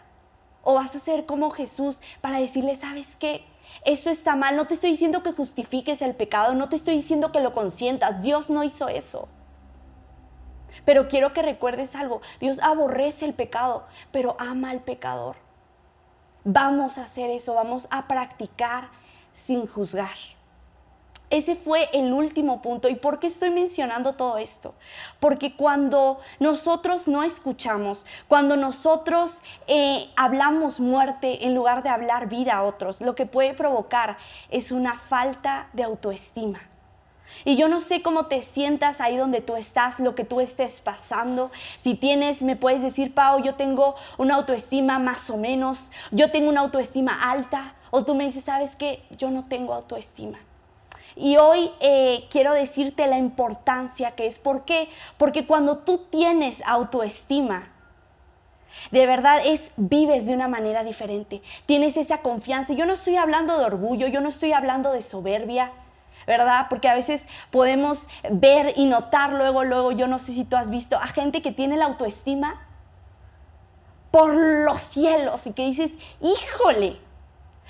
¿O 0.68 0.74
vas 0.74 0.96
a 0.96 0.98
ser 0.98 1.26
como 1.26 1.50
Jesús 1.50 2.00
para 2.20 2.40
decirle, 2.40 2.74
sabes 2.74 3.14
qué? 3.14 3.44
Esto 3.84 4.10
está 4.10 4.34
mal, 4.34 4.56
no 4.56 4.66
te 4.66 4.74
estoy 4.74 4.90
diciendo 4.90 5.22
que 5.22 5.30
justifiques 5.30 6.02
el 6.02 6.16
pecado, 6.16 6.54
no 6.54 6.68
te 6.68 6.74
estoy 6.74 6.96
diciendo 6.96 7.30
que 7.30 7.38
lo 7.38 7.52
consientas, 7.52 8.20
Dios 8.24 8.50
no 8.50 8.64
hizo 8.64 8.88
eso. 8.88 9.28
Pero 10.84 11.06
quiero 11.06 11.32
que 11.32 11.42
recuerdes 11.42 11.94
algo, 11.94 12.20
Dios 12.40 12.58
aborrece 12.58 13.26
el 13.26 13.34
pecado, 13.34 13.86
pero 14.10 14.34
ama 14.40 14.70
al 14.70 14.80
pecador. 14.80 15.36
Vamos 16.42 16.98
a 16.98 17.04
hacer 17.04 17.30
eso, 17.30 17.54
vamos 17.54 17.86
a 17.92 18.08
practicar 18.08 18.88
sin 19.34 19.68
juzgar. 19.68 20.16
Ese 21.28 21.56
fue 21.56 21.88
el 21.92 22.12
último 22.12 22.62
punto. 22.62 22.88
¿Y 22.88 22.94
por 22.94 23.18
qué 23.18 23.26
estoy 23.26 23.50
mencionando 23.50 24.12
todo 24.12 24.38
esto? 24.38 24.74
Porque 25.18 25.56
cuando 25.56 26.20
nosotros 26.38 27.08
no 27.08 27.24
escuchamos, 27.24 28.06
cuando 28.28 28.56
nosotros 28.56 29.40
eh, 29.66 30.08
hablamos 30.14 30.78
muerte 30.78 31.44
en 31.44 31.54
lugar 31.54 31.82
de 31.82 31.88
hablar 31.88 32.28
vida 32.28 32.54
a 32.54 32.62
otros, 32.62 33.00
lo 33.00 33.16
que 33.16 33.26
puede 33.26 33.54
provocar 33.54 34.18
es 34.50 34.70
una 34.70 34.98
falta 34.98 35.68
de 35.72 35.82
autoestima. 35.82 36.60
Y 37.44 37.56
yo 37.56 37.68
no 37.68 37.80
sé 37.80 38.02
cómo 38.02 38.26
te 38.26 38.40
sientas 38.40 39.00
ahí 39.00 39.16
donde 39.16 39.40
tú 39.40 39.56
estás, 39.56 39.98
lo 39.98 40.14
que 40.14 40.24
tú 40.24 40.40
estés 40.40 40.80
pasando. 40.80 41.50
Si 41.80 41.94
tienes, 41.94 42.42
me 42.42 42.54
puedes 42.54 42.82
decir, 42.82 43.14
Pau, 43.14 43.42
yo 43.42 43.56
tengo 43.56 43.96
una 44.16 44.36
autoestima 44.36 45.00
más 45.00 45.28
o 45.28 45.36
menos, 45.36 45.90
yo 46.12 46.30
tengo 46.30 46.48
una 46.48 46.60
autoestima 46.60 47.30
alta. 47.30 47.74
O 47.90 48.04
tú 48.04 48.14
me 48.14 48.24
dices, 48.24 48.44
¿sabes 48.44 48.76
qué? 48.76 49.02
Yo 49.16 49.30
no 49.30 49.44
tengo 49.46 49.74
autoestima. 49.74 50.38
Y 51.16 51.38
hoy 51.38 51.72
eh, 51.80 52.26
quiero 52.30 52.52
decirte 52.52 53.06
la 53.06 53.16
importancia 53.16 54.12
que 54.12 54.26
es. 54.26 54.38
¿Por 54.38 54.64
qué? 54.64 54.88
Porque 55.16 55.46
cuando 55.46 55.78
tú 55.78 56.06
tienes 56.10 56.62
autoestima, 56.66 57.72
de 58.90 59.06
verdad 59.06 59.40
es 59.44 59.72
vives 59.76 60.26
de 60.26 60.34
una 60.34 60.46
manera 60.46 60.84
diferente. 60.84 61.42
Tienes 61.64 61.96
esa 61.96 62.18
confianza. 62.18 62.74
Yo 62.74 62.84
no 62.84 62.92
estoy 62.92 63.16
hablando 63.16 63.58
de 63.58 63.64
orgullo, 63.64 64.06
yo 64.06 64.20
no 64.20 64.28
estoy 64.28 64.52
hablando 64.52 64.92
de 64.92 65.02
soberbia. 65.02 65.72
¿verdad? 66.26 66.66
Porque 66.68 66.88
a 66.88 66.96
veces 66.96 67.24
podemos 67.52 68.08
ver 68.28 68.72
y 68.74 68.86
notar 68.86 69.32
luego, 69.32 69.62
luego, 69.62 69.92
yo 69.92 70.08
no 70.08 70.18
sé 70.18 70.32
si 70.32 70.44
tú 70.44 70.56
has 70.56 70.70
visto 70.70 70.96
a 70.96 71.06
gente 71.06 71.40
que 71.40 71.52
tiene 71.52 71.76
la 71.76 71.84
autoestima 71.84 72.66
por 74.10 74.34
los 74.34 74.80
cielos 74.80 75.46
y 75.46 75.52
que 75.52 75.66
dices, 75.66 75.98
híjole, 76.20 76.96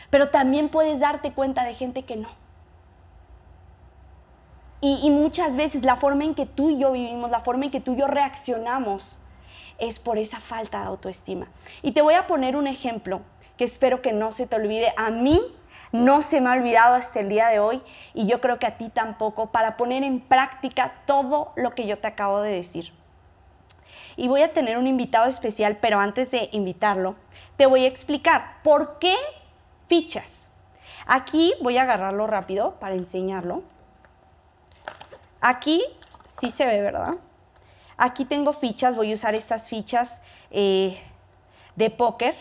pero 0.08 0.30
también 0.30 0.70
puedes 0.70 1.00
darte 1.00 1.32
cuenta 1.32 1.64
de 1.64 1.74
gente 1.74 2.04
que 2.04 2.16
no. 2.16 2.45
Y, 4.88 5.10
muchas 5.10 5.56
veces 5.56 5.84
la 5.84 5.96
forma 5.96 6.22
en 6.22 6.36
que 6.36 6.46
tú 6.46 6.70
y 6.70 6.78
yo 6.78 6.92
vivimos, 6.92 7.28
la 7.28 7.40
forma 7.40 7.64
en 7.64 7.72
que 7.72 7.80
tú 7.80 7.94
y 7.94 7.96
yo 7.96 8.06
reaccionamos, 8.06 9.18
es 9.78 9.98
por 9.98 10.16
esa 10.16 10.38
falta 10.38 10.78
de 10.78 10.86
autoestima. 10.86 11.48
Y 11.82 11.90
te 11.90 12.02
voy 12.02 12.14
a 12.14 12.28
poner 12.28 12.54
un 12.54 12.68
ejemplo 12.68 13.22
que 13.56 13.64
espero 13.64 14.00
que 14.00 14.12
no 14.12 14.30
se 14.30 14.46
te 14.46 14.54
olvide. 14.54 14.92
A 14.96 15.10
mí 15.10 15.42
no 15.90 16.22
se 16.22 16.40
me 16.40 16.50
ha 16.50 16.52
olvidado 16.52 16.94
hasta 16.94 17.18
el 17.18 17.28
día 17.28 17.48
de 17.48 17.58
hoy 17.58 17.82
y 18.14 18.28
yo 18.28 18.40
creo 18.40 18.60
que 18.60 18.66
a 18.68 18.78
ti 18.78 18.88
tampoco, 18.88 19.50
para 19.50 19.76
poner 19.76 20.04
en 20.04 20.20
práctica 20.20 20.94
todo 21.04 21.50
lo 21.56 21.74
que 21.74 21.88
yo 21.88 21.98
te 21.98 22.06
acabo 22.06 22.40
de 22.40 22.52
decir. 22.52 22.92
Y 24.16 24.28
voy 24.28 24.42
a 24.42 24.52
tener 24.52 24.78
un 24.78 24.86
invitado 24.86 25.28
especial, 25.28 25.78
pero 25.80 25.98
antes 25.98 26.30
de 26.30 26.48
invitarlo, 26.52 27.16
te 27.56 27.66
voy 27.66 27.84
a 27.86 27.88
explicar 27.88 28.62
por 28.62 29.00
qué 29.00 29.16
fichas. 29.88 30.48
Aquí 31.06 31.54
voy 31.60 31.76
a 31.76 31.82
agarrarlo 31.82 32.28
rápido 32.28 32.76
para 32.78 32.94
enseñarlo. 32.94 33.64
Aquí 35.40 35.82
sí 36.26 36.50
se 36.50 36.66
ve, 36.66 36.80
¿verdad? 36.80 37.14
Aquí 37.96 38.24
tengo 38.24 38.52
fichas, 38.52 38.96
voy 38.96 39.10
a 39.10 39.14
usar 39.14 39.34
estas 39.34 39.68
fichas 39.68 40.20
eh, 40.50 41.00
de 41.76 41.90
póker. 41.90 42.34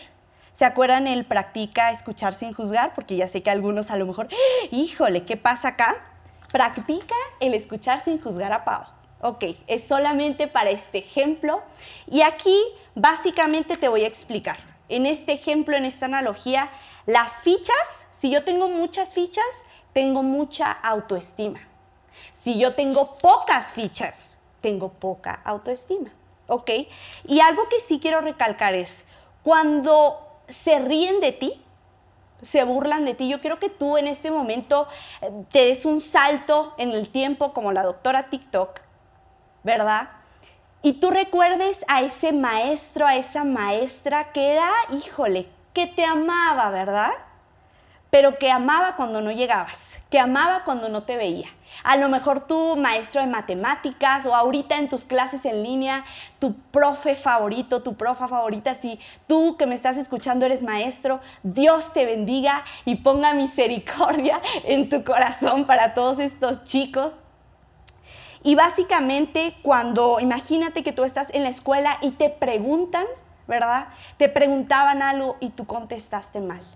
¿Se 0.52 0.64
acuerdan 0.64 1.06
el 1.06 1.24
practica 1.26 1.90
escuchar 1.90 2.34
sin 2.34 2.52
juzgar? 2.52 2.94
Porque 2.94 3.16
ya 3.16 3.28
sé 3.28 3.42
que 3.42 3.50
algunos 3.50 3.90
a 3.90 3.96
lo 3.96 4.06
mejor, 4.06 4.28
híjole, 4.70 5.24
¿qué 5.24 5.36
pasa 5.36 5.68
acá? 5.68 5.96
Practica 6.50 7.14
el 7.40 7.54
escuchar 7.54 8.02
sin 8.02 8.20
juzgar 8.20 8.52
a 8.52 8.64
Pau. 8.64 8.84
Ok, 9.20 9.44
es 9.66 9.86
solamente 9.86 10.46
para 10.46 10.70
este 10.70 10.98
ejemplo. 10.98 11.62
Y 12.06 12.22
aquí 12.22 12.58
básicamente 12.94 13.76
te 13.76 13.88
voy 13.88 14.04
a 14.04 14.06
explicar. 14.06 14.58
En 14.88 15.06
este 15.06 15.32
ejemplo, 15.32 15.76
en 15.76 15.84
esta 15.84 16.06
analogía, 16.06 16.70
las 17.06 17.42
fichas, 17.42 18.06
si 18.12 18.30
yo 18.30 18.44
tengo 18.44 18.68
muchas 18.68 19.14
fichas, 19.14 19.44
tengo 19.92 20.22
mucha 20.22 20.70
autoestima. 20.70 21.60
Si 22.36 22.58
yo 22.58 22.74
tengo 22.74 23.16
pocas 23.16 23.72
fichas, 23.72 24.38
tengo 24.60 24.90
poca 24.90 25.40
autoestima. 25.42 26.10
¿Ok? 26.48 26.70
Y 27.24 27.40
algo 27.40 27.68
que 27.68 27.80
sí 27.80 27.98
quiero 27.98 28.20
recalcar 28.20 28.74
es, 28.74 29.04
cuando 29.42 30.20
se 30.48 30.78
ríen 30.78 31.20
de 31.20 31.32
ti, 31.32 31.64
se 32.42 32.62
burlan 32.62 33.06
de 33.06 33.14
ti, 33.14 33.28
yo 33.28 33.40
quiero 33.40 33.58
que 33.58 33.70
tú 33.70 33.96
en 33.96 34.06
este 34.06 34.30
momento 34.30 34.86
eh, 35.22 35.30
te 35.50 35.64
des 35.64 35.84
un 35.86 36.00
salto 36.00 36.74
en 36.76 36.92
el 36.92 37.08
tiempo 37.08 37.52
como 37.52 37.72
la 37.72 37.82
doctora 37.82 38.28
TikTok, 38.28 38.80
¿verdad? 39.64 40.10
Y 40.82 40.92
tú 41.00 41.10
recuerdes 41.10 41.84
a 41.88 42.02
ese 42.02 42.32
maestro, 42.32 43.06
a 43.06 43.16
esa 43.16 43.44
maestra 43.44 44.30
que 44.32 44.52
era, 44.52 44.70
híjole, 44.92 45.48
que 45.72 45.86
te 45.86 46.04
amaba, 46.04 46.70
¿verdad? 46.70 47.12
Pero 48.10 48.38
que 48.38 48.50
amaba 48.50 48.96
cuando 48.96 49.20
no 49.20 49.32
llegabas, 49.32 49.98
que 50.10 50.18
amaba 50.18 50.64
cuando 50.64 50.88
no 50.88 51.02
te 51.02 51.16
veía. 51.16 51.48
A 51.82 51.96
lo 51.96 52.08
mejor 52.08 52.46
tu 52.46 52.76
maestro 52.76 53.20
de 53.20 53.26
matemáticas 53.26 54.24
o 54.26 54.34
ahorita 54.34 54.76
en 54.76 54.88
tus 54.88 55.04
clases 55.04 55.44
en 55.44 55.62
línea, 55.62 56.04
tu 56.38 56.54
profe 56.54 57.16
favorito, 57.16 57.82
tu 57.82 57.96
profa 57.96 58.28
favorita, 58.28 58.74
si 58.74 58.98
tú 59.26 59.56
que 59.56 59.66
me 59.66 59.74
estás 59.74 59.96
escuchando 59.96 60.46
eres 60.46 60.62
maestro, 60.62 61.20
Dios 61.42 61.92
te 61.92 62.04
bendiga 62.04 62.64
y 62.84 62.96
ponga 62.96 63.34
misericordia 63.34 64.40
en 64.64 64.88
tu 64.88 65.04
corazón 65.04 65.66
para 65.66 65.94
todos 65.94 66.18
estos 66.18 66.64
chicos. 66.64 67.14
Y 68.42 68.54
básicamente 68.54 69.56
cuando, 69.62 70.20
imagínate 70.20 70.84
que 70.84 70.92
tú 70.92 71.02
estás 71.02 71.34
en 71.34 71.42
la 71.42 71.48
escuela 71.48 71.98
y 72.00 72.12
te 72.12 72.30
preguntan, 72.30 73.04
¿verdad? 73.48 73.88
Te 74.18 74.28
preguntaban 74.28 75.02
algo 75.02 75.36
y 75.40 75.50
tú 75.50 75.66
contestaste 75.66 76.40
mal. 76.40 76.75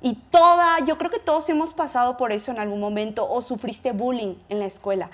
Y 0.00 0.14
toda, 0.14 0.78
yo 0.84 0.96
creo 0.96 1.10
que 1.10 1.18
todos 1.18 1.48
hemos 1.48 1.72
pasado 1.72 2.16
por 2.16 2.32
eso 2.32 2.52
en 2.52 2.58
algún 2.60 2.80
momento 2.80 3.28
o 3.28 3.42
sufriste 3.42 3.92
bullying 3.92 4.36
en 4.48 4.60
la 4.60 4.66
escuela. 4.66 5.10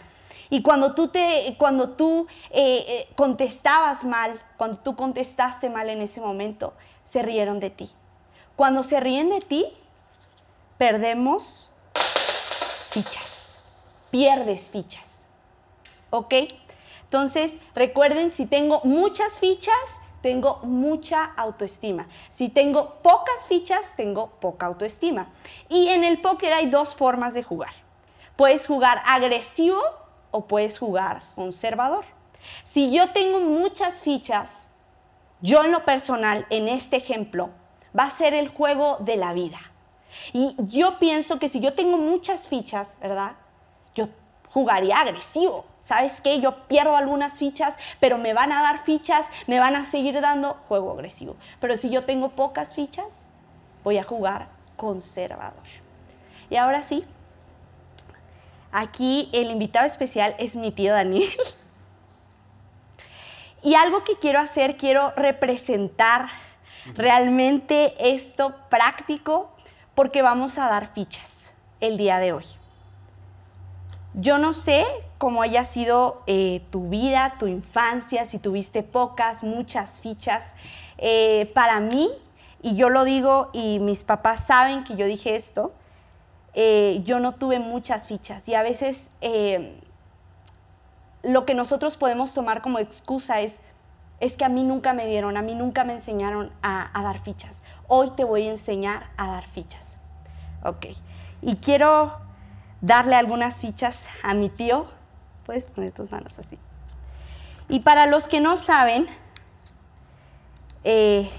Y 0.50 0.62
cuando 0.62 0.95
tú, 0.95 1.09
te, 1.09 1.55
cuando 1.59 1.91
tú 1.91 2.26
eh, 2.50 2.85
eh, 2.87 3.09
contestabas 3.17 4.05
mal, 4.05 4.41
cuando 4.57 4.79
tú 4.79 4.95
contestaste 4.95 5.71
mal 5.71 5.88
en 5.88 6.03
ese 6.03 6.21
momento, 6.21 6.75
se 7.05 7.23
rieron 7.23 7.61
de 7.61 7.71
ti. 7.71 7.91
Cuando 8.57 8.83
se 8.83 9.00
ríen 9.00 9.31
de 9.31 9.41
ti, 9.41 9.67
perdemos 10.79 11.71
fichas, 12.91 13.62
pierdes 14.11 14.71
fichas. 14.71 15.29
¿Ok? 16.11 16.35
Entonces, 17.05 17.62
recuerden, 17.75 18.31
si 18.31 18.47
tengo 18.47 18.81
muchas 18.85 19.38
fichas, 19.38 20.00
tengo 20.25 20.61
mucha 20.62 21.23
autoestima. 21.37 22.09
Si 22.31 22.49
tengo 22.49 22.95
pocas 23.02 23.47
fichas, 23.47 23.95
tengo 23.95 24.31
poca 24.40 24.64
autoestima. 24.64 25.26
Y 25.69 25.88
en 25.88 26.02
el 26.02 26.23
póker 26.23 26.54
hay 26.54 26.71
dos 26.71 26.97
formas 26.97 27.35
de 27.35 27.43
jugar. 27.43 27.75
Puedes 28.35 28.66
jugar 28.66 29.02
agresivo 29.04 29.83
o 30.31 30.47
puedes 30.47 30.78
jugar 30.78 31.21
conservador. 31.35 32.07
Si 32.62 32.90
yo 32.90 33.11
tengo 33.11 33.38
muchas 33.38 34.02
fichas, 34.02 34.71
yo 35.43 35.62
en 35.62 35.73
lo 35.73 35.85
personal, 35.85 36.47
en 36.49 36.69
este 36.69 36.97
ejemplo, 36.97 37.50
va 37.97 38.04
a 38.04 38.11
ser 38.11 38.33
el 38.33 38.49
juego 38.49 38.97
de 39.00 39.16
la 39.16 39.35
vida. 39.35 39.59
Y 40.33 40.57
yo 40.57 40.99
pienso 40.99 41.38
que 41.38 41.50
si 41.50 41.61
yo 41.61 41.75
tengo 41.75 41.99
muchas 41.99 42.49
fichas, 42.49 42.97
¿verdad? 42.99 43.33
Jugaría 44.54 45.00
agresivo. 45.00 45.66
¿Sabes 45.80 46.20
qué? 46.20 46.40
Yo 46.40 46.68
pierdo 46.68 46.96
algunas 46.96 47.40
fichas, 47.40 47.76
pero 47.99 48.18
me 48.18 48.32
van 48.32 48.52
a 48.52 48.62
dar 48.62 48.84
fichas, 48.84 49.26
me 49.49 49.58
van 49.58 49.75
a 49.75 49.84
seguir 49.84 50.20
dando 50.20 50.54
juego 50.68 50.92
agresivo. 50.92 51.37
Pero 51.61 51.76
si 51.76 51.90
yo 51.90 52.04
tengo 52.04 52.30
pocas 52.30 52.73
fichas, 52.73 53.26
voy 53.82 53.99
a 53.99 54.04
jugar 54.04 54.46
conservador. 54.76 55.64
Y 56.50 56.56
ahora 56.56 56.82
sí, 56.82 57.04
aquí 58.70 59.28
el 59.32 59.50
invitado 59.50 59.87
especial 59.87 60.37
es 60.38 60.54
mi 60.54 60.70
tío 60.70 60.92
Daniel. 60.92 61.30
Y 63.64 63.76
algo 63.76 64.04
que 64.04 64.18
quiero 64.18 64.40
hacer, 64.40 64.76
quiero 64.76 65.14
representar 65.16 66.28
realmente 66.92 67.94
esto 67.99 68.54
práctico 68.68 69.50
porque 69.94 70.20
vamos 70.20 70.58
a 70.58 70.68
dar 70.68 70.92
fichas 70.92 71.50
el 71.80 71.96
día 71.96 72.18
de 72.18 72.34
hoy. 72.34 72.44
Yo 74.14 74.38
no 74.38 74.52
sé 74.52 74.85
cómo 75.18 75.42
haya 75.42 75.64
sido 75.64 76.23
eh, 76.28 76.62
tu 76.71 76.88
vida, 76.88 77.35
tu 77.38 77.49
infancia, 77.49 78.25
si 78.26 78.38
tuviste 78.38 78.85
pocas, 78.85 79.42
muchas 79.42 80.00
fichas. 80.00 80.54
Eh, 80.99 81.50
para 81.52 81.80
mí, 81.80 82.09
y 82.62 82.76
yo 82.76 82.90
lo 82.90 83.02
digo 83.02 83.50
y 83.52 83.80
mis 83.80 84.04
papás 84.04 84.47
saben 84.47 84.85
que 84.85 84.94
yo 84.94 85.06
dije 85.06 85.35
esto, 85.35 85.73
eh, 86.54 87.02
yo 87.04 87.18
no 87.18 87.35
tuve 87.35 87.59
muchas 87.59 88.06
fichas 88.06 88.49
y 88.49 88.54
a 88.54 88.62
veces 88.62 89.11
lo 91.25 91.44
que 91.44 91.54
nosotros 91.54 91.97
podemos 91.97 92.33
tomar 92.33 92.62
como 92.62 92.78
excusa 92.78 93.40
es, 93.40 93.62
es 94.21 94.37
que 94.37 94.44
a 94.44 94.49
mí 94.49 94.62
nunca 94.62 94.92
me 94.92 95.06
dieron, 95.06 95.37
a 95.37 95.42
mí 95.42 95.56
nunca 95.56 95.83
me 95.83 95.94
enseñaron 95.94 96.52
a, 96.62 96.97
a 96.97 97.02
dar 97.02 97.21
fichas. 97.21 97.64
Hoy 97.88 98.11
te 98.11 98.23
voy 98.23 98.47
a 98.47 98.50
enseñar 98.50 99.09
a 99.16 99.26
dar 99.26 99.49
fichas. 99.49 100.00
Ok. 100.62 100.87
Y 101.42 101.57
quiero 101.57 102.23
darle 102.85 103.16
algunas 103.16 103.61
fichas 103.61 104.07
a 104.23 104.35
mi 104.35 104.51
tío. 104.51 104.87
Puedes 105.47 105.66
poner 105.66 105.92
tus 105.92 106.11
manos 106.11 106.38
así. 106.38 106.59
Y 107.68 107.81
para 107.81 108.07
los 108.07 108.29
que 108.29 108.40
no 108.40 108.59
saben, 108.59 109.07
eh, 110.85 111.31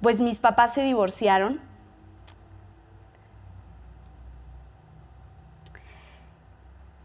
pues 0.00 0.20
mis 0.20 0.38
papás 0.38 0.72
se 0.72 0.82
divorciaron. 0.82 1.60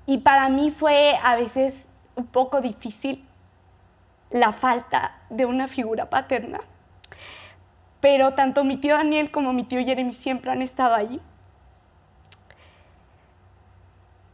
Y 0.05 0.19
para 0.19 0.47
mí 0.47 0.71
fue 0.71 1.17
a 1.21 1.35
veces 1.35 1.87
un 2.15 2.25
poco 2.25 2.61
difícil 2.61 3.25
la 4.29 4.53
falta 4.53 5.19
de 5.29 5.45
una 5.45 5.67
figura 5.67 6.09
paterna. 6.09 6.61
Pero 7.99 8.33
tanto 8.33 8.63
mi 8.63 8.77
tío 8.77 8.95
Daniel 8.95 9.29
como 9.29 9.51
mi 9.51 9.63
tío 9.63 9.83
Jeremy 9.83 10.13
siempre 10.13 10.51
han 10.51 10.61
estado 10.61 10.95
allí. 10.95 11.21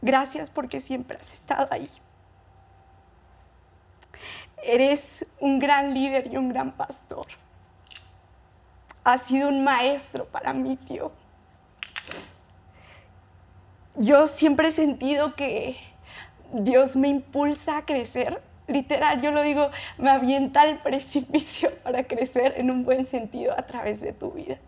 Gracias 0.00 0.50
porque 0.50 0.80
siempre 0.80 1.18
has 1.18 1.32
estado 1.32 1.66
ahí. 1.70 1.88
Eres 4.62 5.26
un 5.40 5.58
gran 5.58 5.94
líder 5.94 6.32
y 6.32 6.36
un 6.36 6.48
gran 6.48 6.72
pastor. 6.72 7.26
Has 9.04 9.22
sido 9.22 9.48
un 9.48 9.64
maestro 9.64 10.26
para 10.26 10.52
mí, 10.52 10.76
tío. 10.76 11.12
Yo 13.96 14.26
siempre 14.26 14.68
he 14.68 14.72
sentido 14.72 15.34
que 15.34 15.76
Dios 16.52 16.94
me 16.94 17.08
impulsa 17.08 17.78
a 17.78 17.84
crecer. 17.84 18.40
Literal, 18.66 19.20
yo 19.22 19.30
lo 19.30 19.42
digo, 19.42 19.70
me 19.96 20.10
avienta 20.10 20.60
al 20.60 20.82
precipicio 20.82 21.74
para 21.82 22.04
crecer 22.04 22.54
en 22.58 22.70
un 22.70 22.84
buen 22.84 23.04
sentido 23.04 23.58
a 23.58 23.62
través 23.62 24.00
de 24.00 24.12
tu 24.12 24.32
vida. 24.32 24.58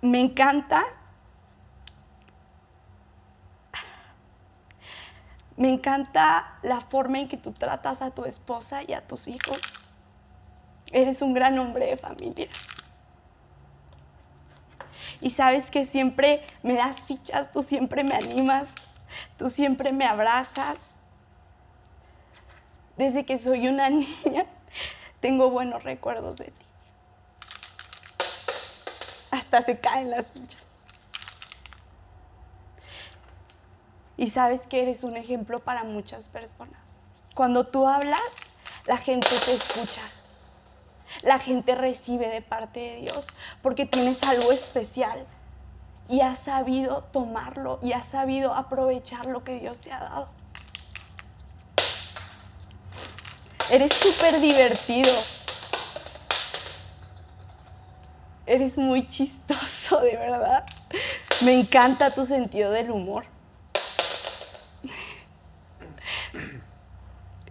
Me 0.00 0.20
encanta 0.20 0.86
Me 5.58 5.68
encanta 5.68 6.56
la 6.62 6.80
forma 6.80 7.18
en 7.18 7.26
que 7.26 7.36
tú 7.36 7.50
tratas 7.50 8.00
a 8.00 8.12
tu 8.12 8.24
esposa 8.24 8.84
y 8.84 8.92
a 8.92 9.00
tus 9.00 9.26
hijos. 9.26 9.60
Eres 10.92 11.20
un 11.20 11.34
gran 11.34 11.58
hombre 11.58 11.86
de 11.86 11.96
familia. 11.96 12.48
Y 15.20 15.30
sabes 15.30 15.72
que 15.72 15.84
siempre 15.84 16.42
me 16.62 16.74
das 16.74 17.02
fichas, 17.02 17.50
tú 17.50 17.64
siempre 17.64 18.04
me 18.04 18.14
animas, 18.14 18.72
tú 19.36 19.50
siempre 19.50 19.90
me 19.90 20.06
abrazas. 20.06 20.94
Desde 22.96 23.26
que 23.26 23.36
soy 23.36 23.66
una 23.66 23.90
niña, 23.90 24.46
tengo 25.18 25.50
buenos 25.50 25.82
recuerdos 25.82 26.38
de 26.38 26.44
ti. 26.44 26.66
Hasta 29.32 29.60
se 29.60 29.80
caen 29.80 30.10
las 30.10 30.30
fichas. 30.30 30.67
Y 34.18 34.30
sabes 34.30 34.66
que 34.66 34.82
eres 34.82 35.04
un 35.04 35.16
ejemplo 35.16 35.60
para 35.60 35.84
muchas 35.84 36.26
personas. 36.26 36.80
Cuando 37.36 37.68
tú 37.68 37.86
hablas, 37.86 38.20
la 38.86 38.96
gente 38.96 39.28
te 39.46 39.54
escucha. 39.54 40.02
La 41.22 41.38
gente 41.38 41.76
recibe 41.76 42.28
de 42.28 42.42
parte 42.42 42.80
de 42.80 42.96
Dios 42.96 43.28
porque 43.62 43.86
tienes 43.86 44.22
algo 44.24 44.50
especial 44.50 45.24
y 46.08 46.20
has 46.20 46.38
sabido 46.40 47.02
tomarlo 47.12 47.78
y 47.80 47.92
has 47.92 48.06
sabido 48.06 48.54
aprovechar 48.54 49.26
lo 49.26 49.44
que 49.44 49.60
Dios 49.60 49.82
te 49.82 49.92
ha 49.92 50.00
dado. 50.00 50.28
Eres 53.70 53.92
súper 53.94 54.40
divertido. 54.40 55.12
Eres 58.46 58.78
muy 58.78 59.06
chistoso, 59.06 60.00
de 60.00 60.16
verdad. 60.16 60.64
Me 61.42 61.52
encanta 61.52 62.10
tu 62.10 62.24
sentido 62.24 62.72
del 62.72 62.90
humor. 62.90 63.37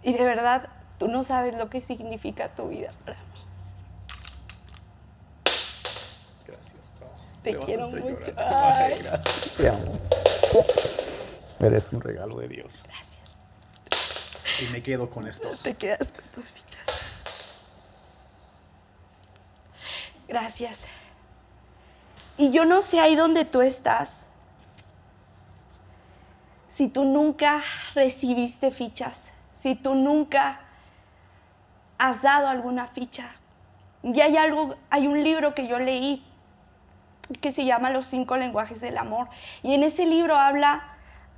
Y 0.08 0.14
de 0.14 0.24
verdad, 0.24 0.70
tú 0.98 1.06
no 1.06 1.22
sabes 1.22 1.54
lo 1.54 1.68
que 1.68 1.82
significa 1.82 2.48
tu 2.48 2.68
vida 2.68 2.92
para 3.04 3.18
mí. 3.18 3.40
Gracias, 6.46 6.90
Pau. 6.98 7.10
Te 7.42 7.58
quiero 7.58 7.90
mucho. 7.90 8.32
Ay, 8.38 9.02
gracias. 9.02 9.52
Te 9.54 9.68
amo. 9.68 9.98
Eres 11.60 11.92
un 11.92 12.00
regalo 12.00 12.38
de 12.38 12.48
Dios. 12.48 12.84
Gracias. 12.86 13.18
Y 14.62 14.72
me 14.72 14.82
quedo 14.82 15.10
con 15.10 15.28
estos. 15.28 15.62
Te 15.62 15.74
quedas 15.74 16.10
con 16.10 16.24
tus 16.34 16.52
fichas. 16.52 16.86
Gracias. 20.26 20.84
Y 22.38 22.50
yo 22.50 22.64
no 22.64 22.80
sé 22.80 22.98
ahí 22.98 23.14
donde 23.14 23.44
tú 23.44 23.60
estás. 23.60 24.24
Si 26.68 26.88
tú 26.88 27.04
nunca 27.04 27.62
recibiste 27.94 28.70
fichas 28.70 29.34
si 29.58 29.74
tú 29.74 29.96
nunca 29.96 30.60
has 31.98 32.22
dado 32.22 32.46
alguna 32.46 32.86
ficha, 32.86 33.34
Y 34.04 34.20
hay 34.20 34.36
algo, 34.36 34.76
hay 34.88 35.08
un 35.08 35.24
libro 35.24 35.56
que 35.56 35.66
yo 35.66 35.80
leí 35.80 36.24
que 37.40 37.50
se 37.50 37.64
llama 37.64 37.90
Los 37.90 38.06
cinco 38.06 38.36
lenguajes 38.36 38.80
del 38.80 38.96
amor. 38.96 39.28
Y 39.64 39.74
en 39.74 39.82
ese 39.82 40.06
libro 40.06 40.36
habla 40.36 40.84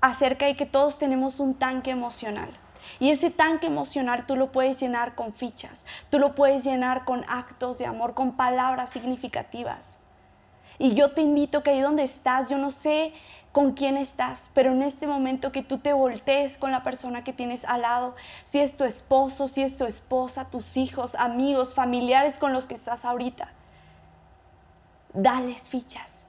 acerca 0.02 0.44
de 0.44 0.54
que 0.54 0.66
todos 0.66 0.98
tenemos 0.98 1.40
un 1.40 1.54
tanque 1.54 1.90
emocional. 1.90 2.50
Y 2.98 3.10
ese 3.10 3.30
tanque 3.30 3.68
emocional 3.68 4.26
tú 4.26 4.36
lo 4.36 4.52
puedes 4.52 4.78
llenar 4.78 5.14
con 5.14 5.32
fichas, 5.32 5.86
tú 6.10 6.18
lo 6.18 6.34
puedes 6.34 6.62
llenar 6.62 7.06
con 7.06 7.24
actos 7.26 7.78
de 7.78 7.86
amor, 7.86 8.12
con 8.12 8.32
palabras 8.32 8.90
significativas. 8.90 9.98
Y 10.78 10.94
yo 10.94 11.12
te 11.12 11.22
invito 11.22 11.62
que 11.62 11.70
ahí 11.70 11.80
donde 11.80 12.02
estás, 12.02 12.50
yo 12.50 12.58
no 12.58 12.70
sé 12.70 13.14
con 13.52 13.72
quién 13.72 13.96
estás, 13.96 14.50
pero 14.54 14.72
en 14.72 14.82
este 14.82 15.06
momento 15.06 15.50
que 15.50 15.62
tú 15.62 15.78
te 15.78 15.92
voltees 15.92 16.56
con 16.56 16.70
la 16.70 16.82
persona 16.82 17.24
que 17.24 17.32
tienes 17.32 17.64
al 17.64 17.82
lado, 17.82 18.14
si 18.44 18.60
es 18.60 18.76
tu 18.76 18.84
esposo, 18.84 19.48
si 19.48 19.62
es 19.62 19.76
tu 19.76 19.84
esposa, 19.86 20.50
tus 20.50 20.76
hijos, 20.76 21.14
amigos, 21.16 21.74
familiares 21.74 22.38
con 22.38 22.52
los 22.52 22.66
que 22.66 22.74
estás 22.74 23.04
ahorita, 23.04 23.52
dales 25.12 25.68
fichas 25.68 26.20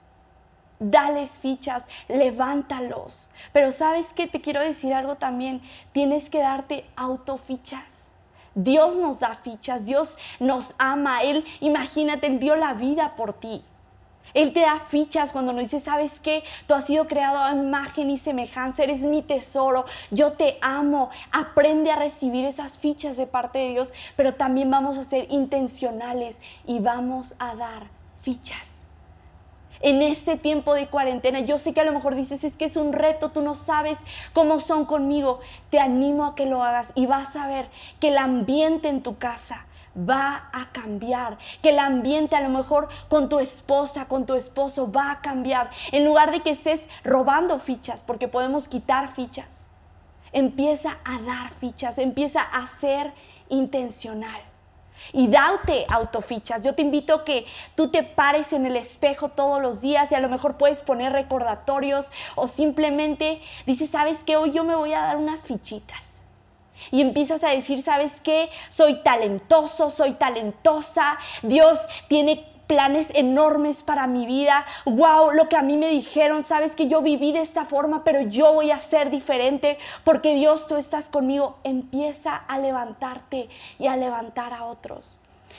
dales 0.90 1.38
fichas, 1.38 1.86
levántalos. 2.08 3.28
Pero 3.52 3.70
sabes 3.70 4.12
que 4.12 4.26
te 4.26 4.40
quiero 4.40 4.60
decir 4.60 4.92
algo 4.92 5.16
también, 5.16 5.62
tienes 5.92 6.28
que 6.28 6.40
darte 6.40 6.84
autofichas. 6.96 8.14
Dios 8.54 8.98
nos 8.98 9.20
da 9.20 9.36
fichas, 9.36 9.86
Dios 9.86 10.18
nos 10.38 10.74
ama, 10.78 11.22
Él, 11.22 11.44
imagínate, 11.60 12.26
Él 12.26 12.38
dio 12.38 12.56
la 12.56 12.74
vida 12.74 13.16
por 13.16 13.32
ti. 13.32 13.64
Él 14.34 14.52
te 14.52 14.60
da 14.60 14.80
fichas 14.80 15.32
cuando 15.32 15.52
nos 15.52 15.62
dice, 15.62 15.80
¿sabes 15.80 16.20
qué? 16.20 16.44
Tú 16.66 16.74
has 16.74 16.86
sido 16.86 17.06
creado 17.06 17.38
a 17.38 17.52
imagen 17.52 18.10
y 18.10 18.16
semejanza, 18.16 18.82
eres 18.82 19.00
mi 19.00 19.22
tesoro, 19.22 19.84
yo 20.10 20.32
te 20.32 20.58
amo. 20.60 21.10
Aprende 21.30 21.90
a 21.90 21.96
recibir 21.96 22.44
esas 22.44 22.78
fichas 22.78 23.16
de 23.16 23.26
parte 23.26 23.58
de 23.58 23.70
Dios, 23.70 23.92
pero 24.16 24.34
también 24.34 24.70
vamos 24.70 24.98
a 24.98 25.04
ser 25.04 25.26
intencionales 25.30 26.40
y 26.66 26.78
vamos 26.78 27.34
a 27.38 27.54
dar 27.54 27.88
fichas 28.20 28.86
en 29.82 30.00
este 30.00 30.36
tiempo 30.36 30.74
de 30.74 30.86
cuarentena. 30.86 31.40
Yo 31.40 31.58
sé 31.58 31.74
que 31.74 31.80
a 31.80 31.84
lo 31.84 31.92
mejor 31.92 32.14
dices, 32.14 32.44
es 32.44 32.56
que 32.56 32.64
es 32.64 32.76
un 32.76 32.92
reto, 32.92 33.30
tú 33.30 33.42
no 33.42 33.54
sabes 33.54 33.98
cómo 34.32 34.60
son 34.60 34.84
conmigo. 34.86 35.40
Te 35.70 35.80
animo 35.80 36.24
a 36.24 36.34
que 36.34 36.46
lo 36.46 36.62
hagas 36.64 36.92
y 36.94 37.06
vas 37.06 37.36
a 37.36 37.46
ver 37.48 37.68
que 38.00 38.08
el 38.08 38.18
ambiente 38.18 38.88
en 38.88 39.02
tu 39.02 39.18
casa 39.18 39.66
va 39.96 40.48
a 40.52 40.72
cambiar, 40.72 41.38
que 41.62 41.70
el 41.70 41.78
ambiente 41.78 42.36
a 42.36 42.40
lo 42.40 42.48
mejor 42.48 42.88
con 43.08 43.28
tu 43.28 43.38
esposa, 43.38 44.06
con 44.06 44.26
tu 44.26 44.34
esposo 44.34 44.90
va 44.90 45.10
a 45.10 45.20
cambiar. 45.20 45.70
En 45.90 46.04
lugar 46.04 46.30
de 46.30 46.40
que 46.40 46.50
estés 46.50 46.88
robando 47.04 47.58
fichas, 47.58 48.02
porque 48.02 48.28
podemos 48.28 48.68
quitar 48.68 49.14
fichas, 49.14 49.68
empieza 50.32 50.98
a 51.04 51.20
dar 51.20 51.52
fichas, 51.54 51.98
empieza 51.98 52.42
a 52.42 52.66
ser 52.66 53.12
intencional 53.48 54.40
y 55.12 55.28
date 55.28 55.86
autofichas. 55.88 56.62
Yo 56.62 56.74
te 56.74 56.82
invito 56.82 57.14
a 57.14 57.24
que 57.24 57.46
tú 57.74 57.88
te 57.88 58.02
pares 58.02 58.52
en 58.52 58.66
el 58.66 58.76
espejo 58.76 59.30
todos 59.30 59.60
los 59.60 59.80
días 59.80 60.12
y 60.12 60.14
a 60.14 60.20
lo 60.20 60.28
mejor 60.28 60.56
puedes 60.56 60.80
poner 60.80 61.12
recordatorios 61.12 62.10
o 62.34 62.46
simplemente 62.46 63.40
dices, 63.66 63.90
¿sabes 63.90 64.24
qué? 64.24 64.36
Hoy 64.36 64.52
yo 64.52 64.64
me 64.64 64.74
voy 64.74 64.92
a 64.92 65.00
dar 65.00 65.16
unas 65.16 65.42
fichitas. 65.42 66.11
Y 66.90 67.00
empiezas 67.00 67.44
a 67.44 67.50
decir, 67.50 67.82
¿sabes 67.82 68.20
qué? 68.20 68.50
Soy 68.68 69.02
talentoso, 69.02 69.90
soy 69.90 70.12
talentosa. 70.12 71.18
Dios 71.42 71.78
tiene 72.08 72.52
planes 72.66 73.10
enormes 73.14 73.82
para 73.82 74.06
mi 74.06 74.24
vida. 74.24 74.64
Wow, 74.86 75.32
lo 75.32 75.48
que 75.48 75.56
a 75.56 75.62
mí 75.62 75.76
me 75.76 75.88
dijeron, 75.88 76.42
sabes 76.42 76.74
que 76.74 76.88
yo 76.88 77.02
viví 77.02 77.32
de 77.32 77.40
esta 77.40 77.64
forma, 77.64 78.02
pero 78.02 78.22
yo 78.22 78.54
voy 78.54 78.70
a 78.70 78.78
ser 78.78 79.10
diferente 79.10 79.78
porque 80.04 80.34
Dios, 80.34 80.66
tú 80.66 80.76
estás 80.76 81.08
conmigo. 81.08 81.58
Empieza 81.64 82.34
a 82.34 82.58
levantarte 82.58 83.48
y 83.78 83.88
a 83.88 83.96
levantar 83.96 84.54
a 84.54 84.64
otros. 84.64 85.18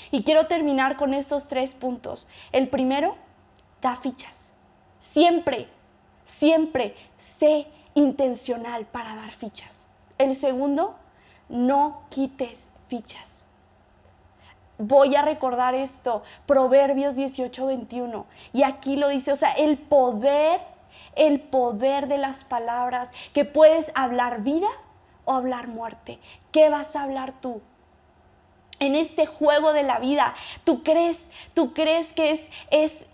Y 0.10 0.24
quiero 0.24 0.48
terminar 0.48 0.98
con 0.98 1.14
estos 1.14 1.48
tres 1.48 1.76
puntos. 1.76 2.28
El 2.52 2.68
primero, 2.68 3.16
da 3.82 3.96
fichas. 3.96 4.54
Siempre, 5.00 5.68
siempre 6.26 6.96
sé 7.18 7.68
intencional 7.94 8.86
para 8.86 9.16
dar 9.16 9.32
fichas. 9.32 9.88
El 10.18 10.36
segundo, 10.36 10.96
no 11.54 12.02
quites 12.10 12.74
fichas 12.90 13.44
voy 14.78 15.16
a 15.16 15.22
recordar 15.22 15.76
esto, 15.76 16.24
Proverbios 16.46 17.16
18, 17.16 17.66
21. 17.66 18.26
Y 18.54 18.64
aquí 18.64 18.96
lo 18.96 19.10
dice, 19.10 19.32
o 19.32 19.36
sea, 19.36 19.54
el 19.54 19.78
poder, 19.78 20.62
el 21.16 21.40
poder 21.40 22.08
de 22.08 22.18
las 22.18 22.44
palabras, 22.44 23.12
que 23.34 23.46
puedes 23.46 23.92
hablar 23.96 24.42
vida 24.42 24.68
o 25.26 25.34
hablar 25.34 25.68
muerte. 25.68 26.20
¿Qué 26.52 26.70
vas 26.70 26.96
a 26.96 27.04
hablar 27.04 27.34
tú? 27.42 27.62
En 28.80 28.96
este 28.96 29.26
juego 29.26 29.72
de 29.72 29.84
la 29.84 30.00
vida, 30.00 30.36
¿tú 30.64 30.84
crees, 30.84 31.30
tú 31.54 31.74
crees 31.74 32.12
que 32.12 32.32
es, 32.32 32.50
es 32.70 33.06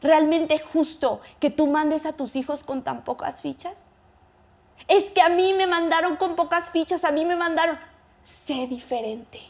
realmente 0.00 0.58
justo 0.58 1.20
que 1.38 1.50
tú 1.50 1.68
mandes 1.68 2.06
a 2.06 2.14
tus 2.14 2.34
hijos 2.34 2.64
con 2.64 2.82
tan 2.82 3.02
pocas 3.02 3.42
fichas? 3.42 3.84
Es 4.88 5.10
que 5.10 5.20
a 5.20 5.28
mí 5.28 5.52
me 5.54 5.66
mandaron 5.66 6.16
con 6.16 6.36
pocas 6.36 6.70
fichas, 6.70 7.04
a 7.04 7.12
mí 7.12 7.24
me 7.24 7.36
mandaron. 7.36 7.78
Sé 8.22 8.66
diferente. 8.66 9.40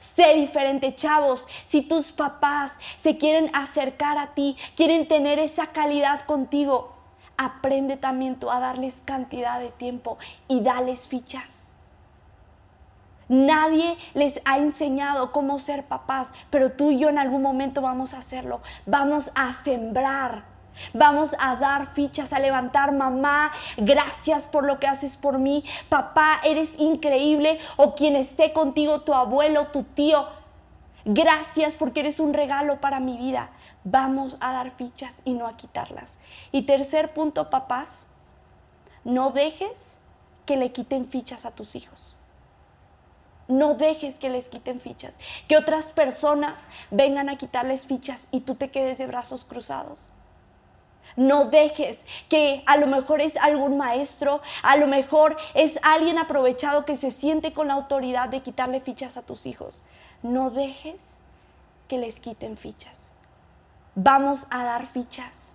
Sé 0.00 0.34
diferente, 0.34 0.94
chavos. 0.94 1.48
Si 1.64 1.82
tus 1.82 2.12
papás 2.12 2.78
se 2.96 3.18
quieren 3.18 3.50
acercar 3.54 4.18
a 4.18 4.34
ti, 4.34 4.56
quieren 4.76 5.06
tener 5.08 5.38
esa 5.38 5.68
calidad 5.68 6.26
contigo, 6.26 6.94
aprende 7.36 7.96
también 7.96 8.36
tú 8.38 8.50
a 8.50 8.60
darles 8.60 9.02
cantidad 9.04 9.60
de 9.60 9.70
tiempo 9.70 10.18
y 10.48 10.60
dales 10.60 11.08
fichas. 11.08 11.72
Nadie 13.28 13.96
les 14.14 14.40
ha 14.44 14.58
enseñado 14.58 15.32
cómo 15.32 15.58
ser 15.58 15.84
papás, 15.84 16.28
pero 16.50 16.72
tú 16.72 16.92
y 16.92 16.98
yo 16.98 17.08
en 17.08 17.18
algún 17.18 17.42
momento 17.42 17.80
vamos 17.80 18.14
a 18.14 18.18
hacerlo. 18.18 18.60
Vamos 18.86 19.32
a 19.34 19.52
sembrar 19.52 20.55
Vamos 20.92 21.34
a 21.38 21.56
dar 21.56 21.92
fichas, 21.92 22.32
a 22.32 22.38
levantar, 22.38 22.92
mamá, 22.92 23.52
gracias 23.76 24.46
por 24.46 24.64
lo 24.64 24.78
que 24.78 24.86
haces 24.86 25.16
por 25.16 25.38
mí, 25.38 25.64
papá, 25.88 26.40
eres 26.44 26.78
increíble, 26.78 27.58
o 27.76 27.94
quien 27.94 28.16
esté 28.16 28.52
contigo, 28.52 29.02
tu 29.02 29.14
abuelo, 29.14 29.68
tu 29.68 29.82
tío, 29.82 30.26
gracias 31.04 31.74
porque 31.74 32.00
eres 32.00 32.20
un 32.20 32.34
regalo 32.34 32.80
para 32.80 33.00
mi 33.00 33.16
vida. 33.16 33.50
Vamos 33.84 34.36
a 34.40 34.52
dar 34.52 34.72
fichas 34.72 35.22
y 35.24 35.34
no 35.34 35.46
a 35.46 35.56
quitarlas. 35.56 36.18
Y 36.50 36.62
tercer 36.62 37.14
punto, 37.14 37.50
papás, 37.50 38.08
no 39.04 39.30
dejes 39.30 39.98
que 40.44 40.56
le 40.56 40.72
quiten 40.72 41.06
fichas 41.06 41.44
a 41.44 41.52
tus 41.52 41.76
hijos. 41.76 42.16
No 43.48 43.74
dejes 43.74 44.18
que 44.18 44.28
les 44.28 44.48
quiten 44.48 44.80
fichas, 44.80 45.20
que 45.46 45.56
otras 45.56 45.92
personas 45.92 46.68
vengan 46.90 47.28
a 47.28 47.36
quitarles 47.36 47.86
fichas 47.86 48.26
y 48.32 48.40
tú 48.40 48.56
te 48.56 48.70
quedes 48.70 48.98
de 48.98 49.06
brazos 49.06 49.44
cruzados. 49.44 50.10
No 51.16 51.46
dejes 51.46 52.04
que 52.28 52.62
a 52.66 52.76
lo 52.76 52.86
mejor 52.86 53.22
es 53.22 53.36
algún 53.38 53.78
maestro, 53.78 54.42
a 54.62 54.76
lo 54.76 54.86
mejor 54.86 55.36
es 55.54 55.78
alguien 55.82 56.18
aprovechado 56.18 56.84
que 56.84 56.96
se 56.96 57.10
siente 57.10 57.52
con 57.54 57.68
la 57.68 57.74
autoridad 57.74 58.28
de 58.28 58.42
quitarle 58.42 58.80
fichas 58.80 59.16
a 59.16 59.22
tus 59.22 59.46
hijos. 59.46 59.82
No 60.22 60.50
dejes 60.50 61.18
que 61.88 61.98
les 61.98 62.20
quiten 62.20 62.56
fichas. 62.56 63.12
Vamos 63.94 64.46
a 64.50 64.64
dar 64.64 64.86
fichas. 64.88 65.54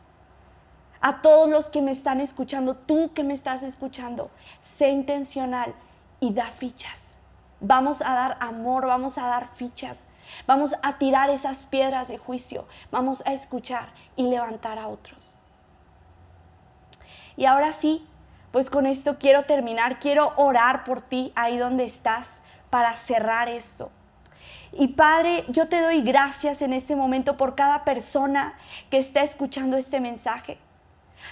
A 0.99 1.21
todos 1.21 1.49
los 1.49 1.69
que 1.69 1.81
me 1.81 1.91
están 1.91 2.21
escuchando, 2.21 2.75
tú 2.75 3.11
que 3.13 3.23
me 3.23 3.33
estás 3.33 3.63
escuchando, 3.63 4.31
sé 4.61 4.89
intencional 4.89 5.75
y 6.19 6.33
da 6.33 6.47
fichas. 6.51 7.17
Vamos 7.59 8.01
a 8.01 8.13
dar 8.15 8.37
amor, 8.39 8.87
vamos 8.87 9.19
a 9.19 9.27
dar 9.27 9.49
fichas. 9.53 10.07
Vamos 10.47 10.73
a 10.81 10.97
tirar 10.97 11.29
esas 11.29 11.65
piedras 11.65 12.07
de 12.07 12.17
juicio. 12.17 12.65
Vamos 12.91 13.21
a 13.25 13.33
escuchar 13.33 13.89
y 14.15 14.23
levantar 14.23 14.79
a 14.79 14.87
otros. 14.87 15.35
Y 17.41 17.47
ahora 17.47 17.71
sí, 17.71 18.05
pues 18.51 18.69
con 18.69 18.85
esto 18.85 19.17
quiero 19.17 19.45
terminar, 19.45 19.99
quiero 19.99 20.31
orar 20.35 20.83
por 20.83 21.01
ti 21.01 21.31
ahí 21.33 21.57
donde 21.57 21.85
estás 21.85 22.43
para 22.69 22.95
cerrar 22.95 23.49
esto. 23.49 23.89
Y 24.73 24.89
Padre, 24.89 25.45
yo 25.47 25.67
te 25.67 25.81
doy 25.81 26.03
gracias 26.03 26.61
en 26.61 26.71
este 26.71 26.95
momento 26.95 27.37
por 27.37 27.55
cada 27.55 27.83
persona 27.83 28.53
que 28.91 28.99
está 28.99 29.23
escuchando 29.23 29.75
este 29.75 29.99
mensaje. 29.99 30.59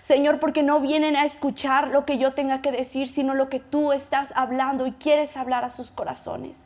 Señor, 0.02 0.40
porque 0.40 0.64
no 0.64 0.80
vienen 0.80 1.16
a 1.16 1.26
escuchar 1.26 1.90
lo 1.90 2.06
que 2.06 2.18
yo 2.18 2.34
tenga 2.34 2.64
que 2.64 2.72
decir, 2.72 3.08
sino 3.08 3.36
lo 3.36 3.48
que 3.50 3.60
tú 3.60 3.92
estás 3.92 4.34
hablando 4.36 4.88
y 4.88 4.94
quieres 4.94 5.38
hablar 5.38 5.64
a 5.64 5.70
sus 5.70 5.92
corazones. 5.92 6.66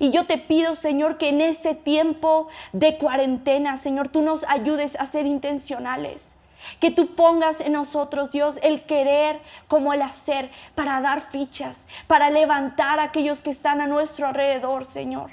Y 0.00 0.10
yo 0.10 0.26
te 0.26 0.36
pido, 0.36 0.74
Señor, 0.74 1.16
que 1.16 1.28
en 1.28 1.42
este 1.42 1.76
tiempo 1.76 2.48
de 2.72 2.98
cuarentena, 2.98 3.76
Señor, 3.76 4.08
tú 4.08 4.20
nos 4.20 4.42
ayudes 4.48 4.96
a 4.96 5.06
ser 5.06 5.26
intencionales 5.26 6.38
que 6.80 6.90
tú 6.90 7.14
pongas 7.14 7.60
en 7.60 7.72
nosotros, 7.72 8.30
Dios, 8.30 8.58
el 8.62 8.84
querer 8.84 9.40
como 9.68 9.92
el 9.92 10.02
hacer 10.02 10.50
para 10.74 11.00
dar 11.00 11.22
fichas, 11.30 11.86
para 12.06 12.30
levantar 12.30 13.00
a 13.00 13.04
aquellos 13.04 13.40
que 13.40 13.50
están 13.50 13.80
a 13.80 13.86
nuestro 13.86 14.26
alrededor, 14.26 14.84
Señor. 14.84 15.30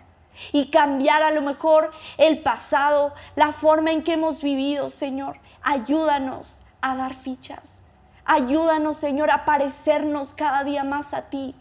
Y 0.51 0.69
cambiar 0.69 1.21
a 1.21 1.31
lo 1.31 1.41
mejor 1.41 1.91
el 2.17 2.39
pasado, 2.39 3.13
la 3.35 3.51
forma 3.51 3.91
en 3.91 4.03
que 4.03 4.13
hemos 4.13 4.41
vivido, 4.41 4.89
Señor. 4.89 5.39
Ayúdanos 5.61 6.61
a 6.81 6.95
dar 6.95 7.13
fichas. 7.13 7.83
Ayúdanos, 8.25 8.97
Señor, 8.97 9.31
a 9.31 9.43
parecernos 9.43 10.33
cada 10.33 10.63
día 10.63 10.83
más 10.83 11.13
a 11.13 11.29
ti. 11.29 11.55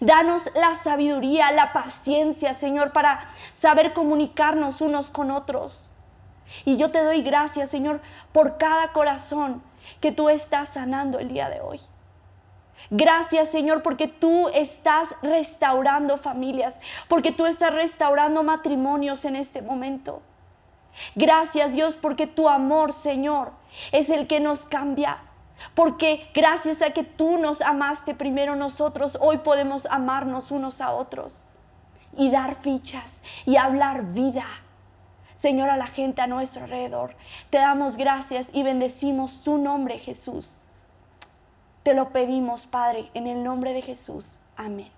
Danos 0.00 0.50
la 0.54 0.74
sabiduría, 0.74 1.52
la 1.52 1.72
paciencia, 1.72 2.54
Señor, 2.54 2.92
para 2.92 3.28
saber 3.52 3.92
comunicarnos 3.92 4.80
unos 4.80 5.10
con 5.10 5.30
otros. 5.30 5.90
Y 6.64 6.76
yo 6.76 6.90
te 6.90 7.02
doy 7.02 7.22
gracias, 7.22 7.70
Señor, 7.70 8.00
por 8.32 8.58
cada 8.58 8.92
corazón 8.92 9.62
que 10.00 10.12
tú 10.12 10.28
estás 10.28 10.70
sanando 10.70 11.18
el 11.18 11.28
día 11.28 11.48
de 11.48 11.60
hoy. 11.60 11.80
Gracias 12.90 13.50
Señor 13.50 13.82
porque 13.82 14.06
tú 14.06 14.48
estás 14.48 15.08
restaurando 15.22 16.16
familias, 16.18 16.80
porque 17.08 17.32
tú 17.32 17.46
estás 17.46 17.72
restaurando 17.72 18.42
matrimonios 18.42 19.24
en 19.24 19.34
este 19.36 19.60
momento. 19.60 20.22
Gracias 21.14 21.72
Dios 21.72 21.96
porque 22.00 22.26
tu 22.26 22.48
amor 22.48 22.92
Señor 22.92 23.52
es 23.92 24.08
el 24.08 24.26
que 24.26 24.40
nos 24.40 24.64
cambia. 24.64 25.18
Porque 25.74 26.28
gracias 26.34 26.82
a 26.82 26.90
que 26.90 27.02
tú 27.02 27.38
nos 27.38 27.62
amaste 27.62 28.14
primero 28.14 28.56
nosotros, 28.56 29.16
hoy 29.20 29.38
podemos 29.38 29.86
amarnos 29.86 30.50
unos 30.50 30.82
a 30.82 30.92
otros 30.92 31.46
y 32.16 32.30
dar 32.30 32.56
fichas 32.56 33.22
y 33.46 33.56
hablar 33.56 34.12
vida. 34.12 34.44
Señor, 35.46 35.70
a 35.70 35.76
la 35.76 35.86
gente 35.86 36.22
a 36.22 36.26
nuestro 36.26 36.64
alrededor. 36.64 37.14
Te 37.50 37.58
damos 37.58 37.96
gracias 37.96 38.50
y 38.52 38.64
bendecimos 38.64 39.44
tu 39.44 39.58
nombre, 39.58 40.00
Jesús. 40.00 40.58
Te 41.84 41.94
lo 41.94 42.08
pedimos, 42.08 42.66
Padre, 42.66 43.10
en 43.14 43.28
el 43.28 43.44
nombre 43.44 43.72
de 43.72 43.80
Jesús. 43.80 44.40
Amén. 44.56 44.95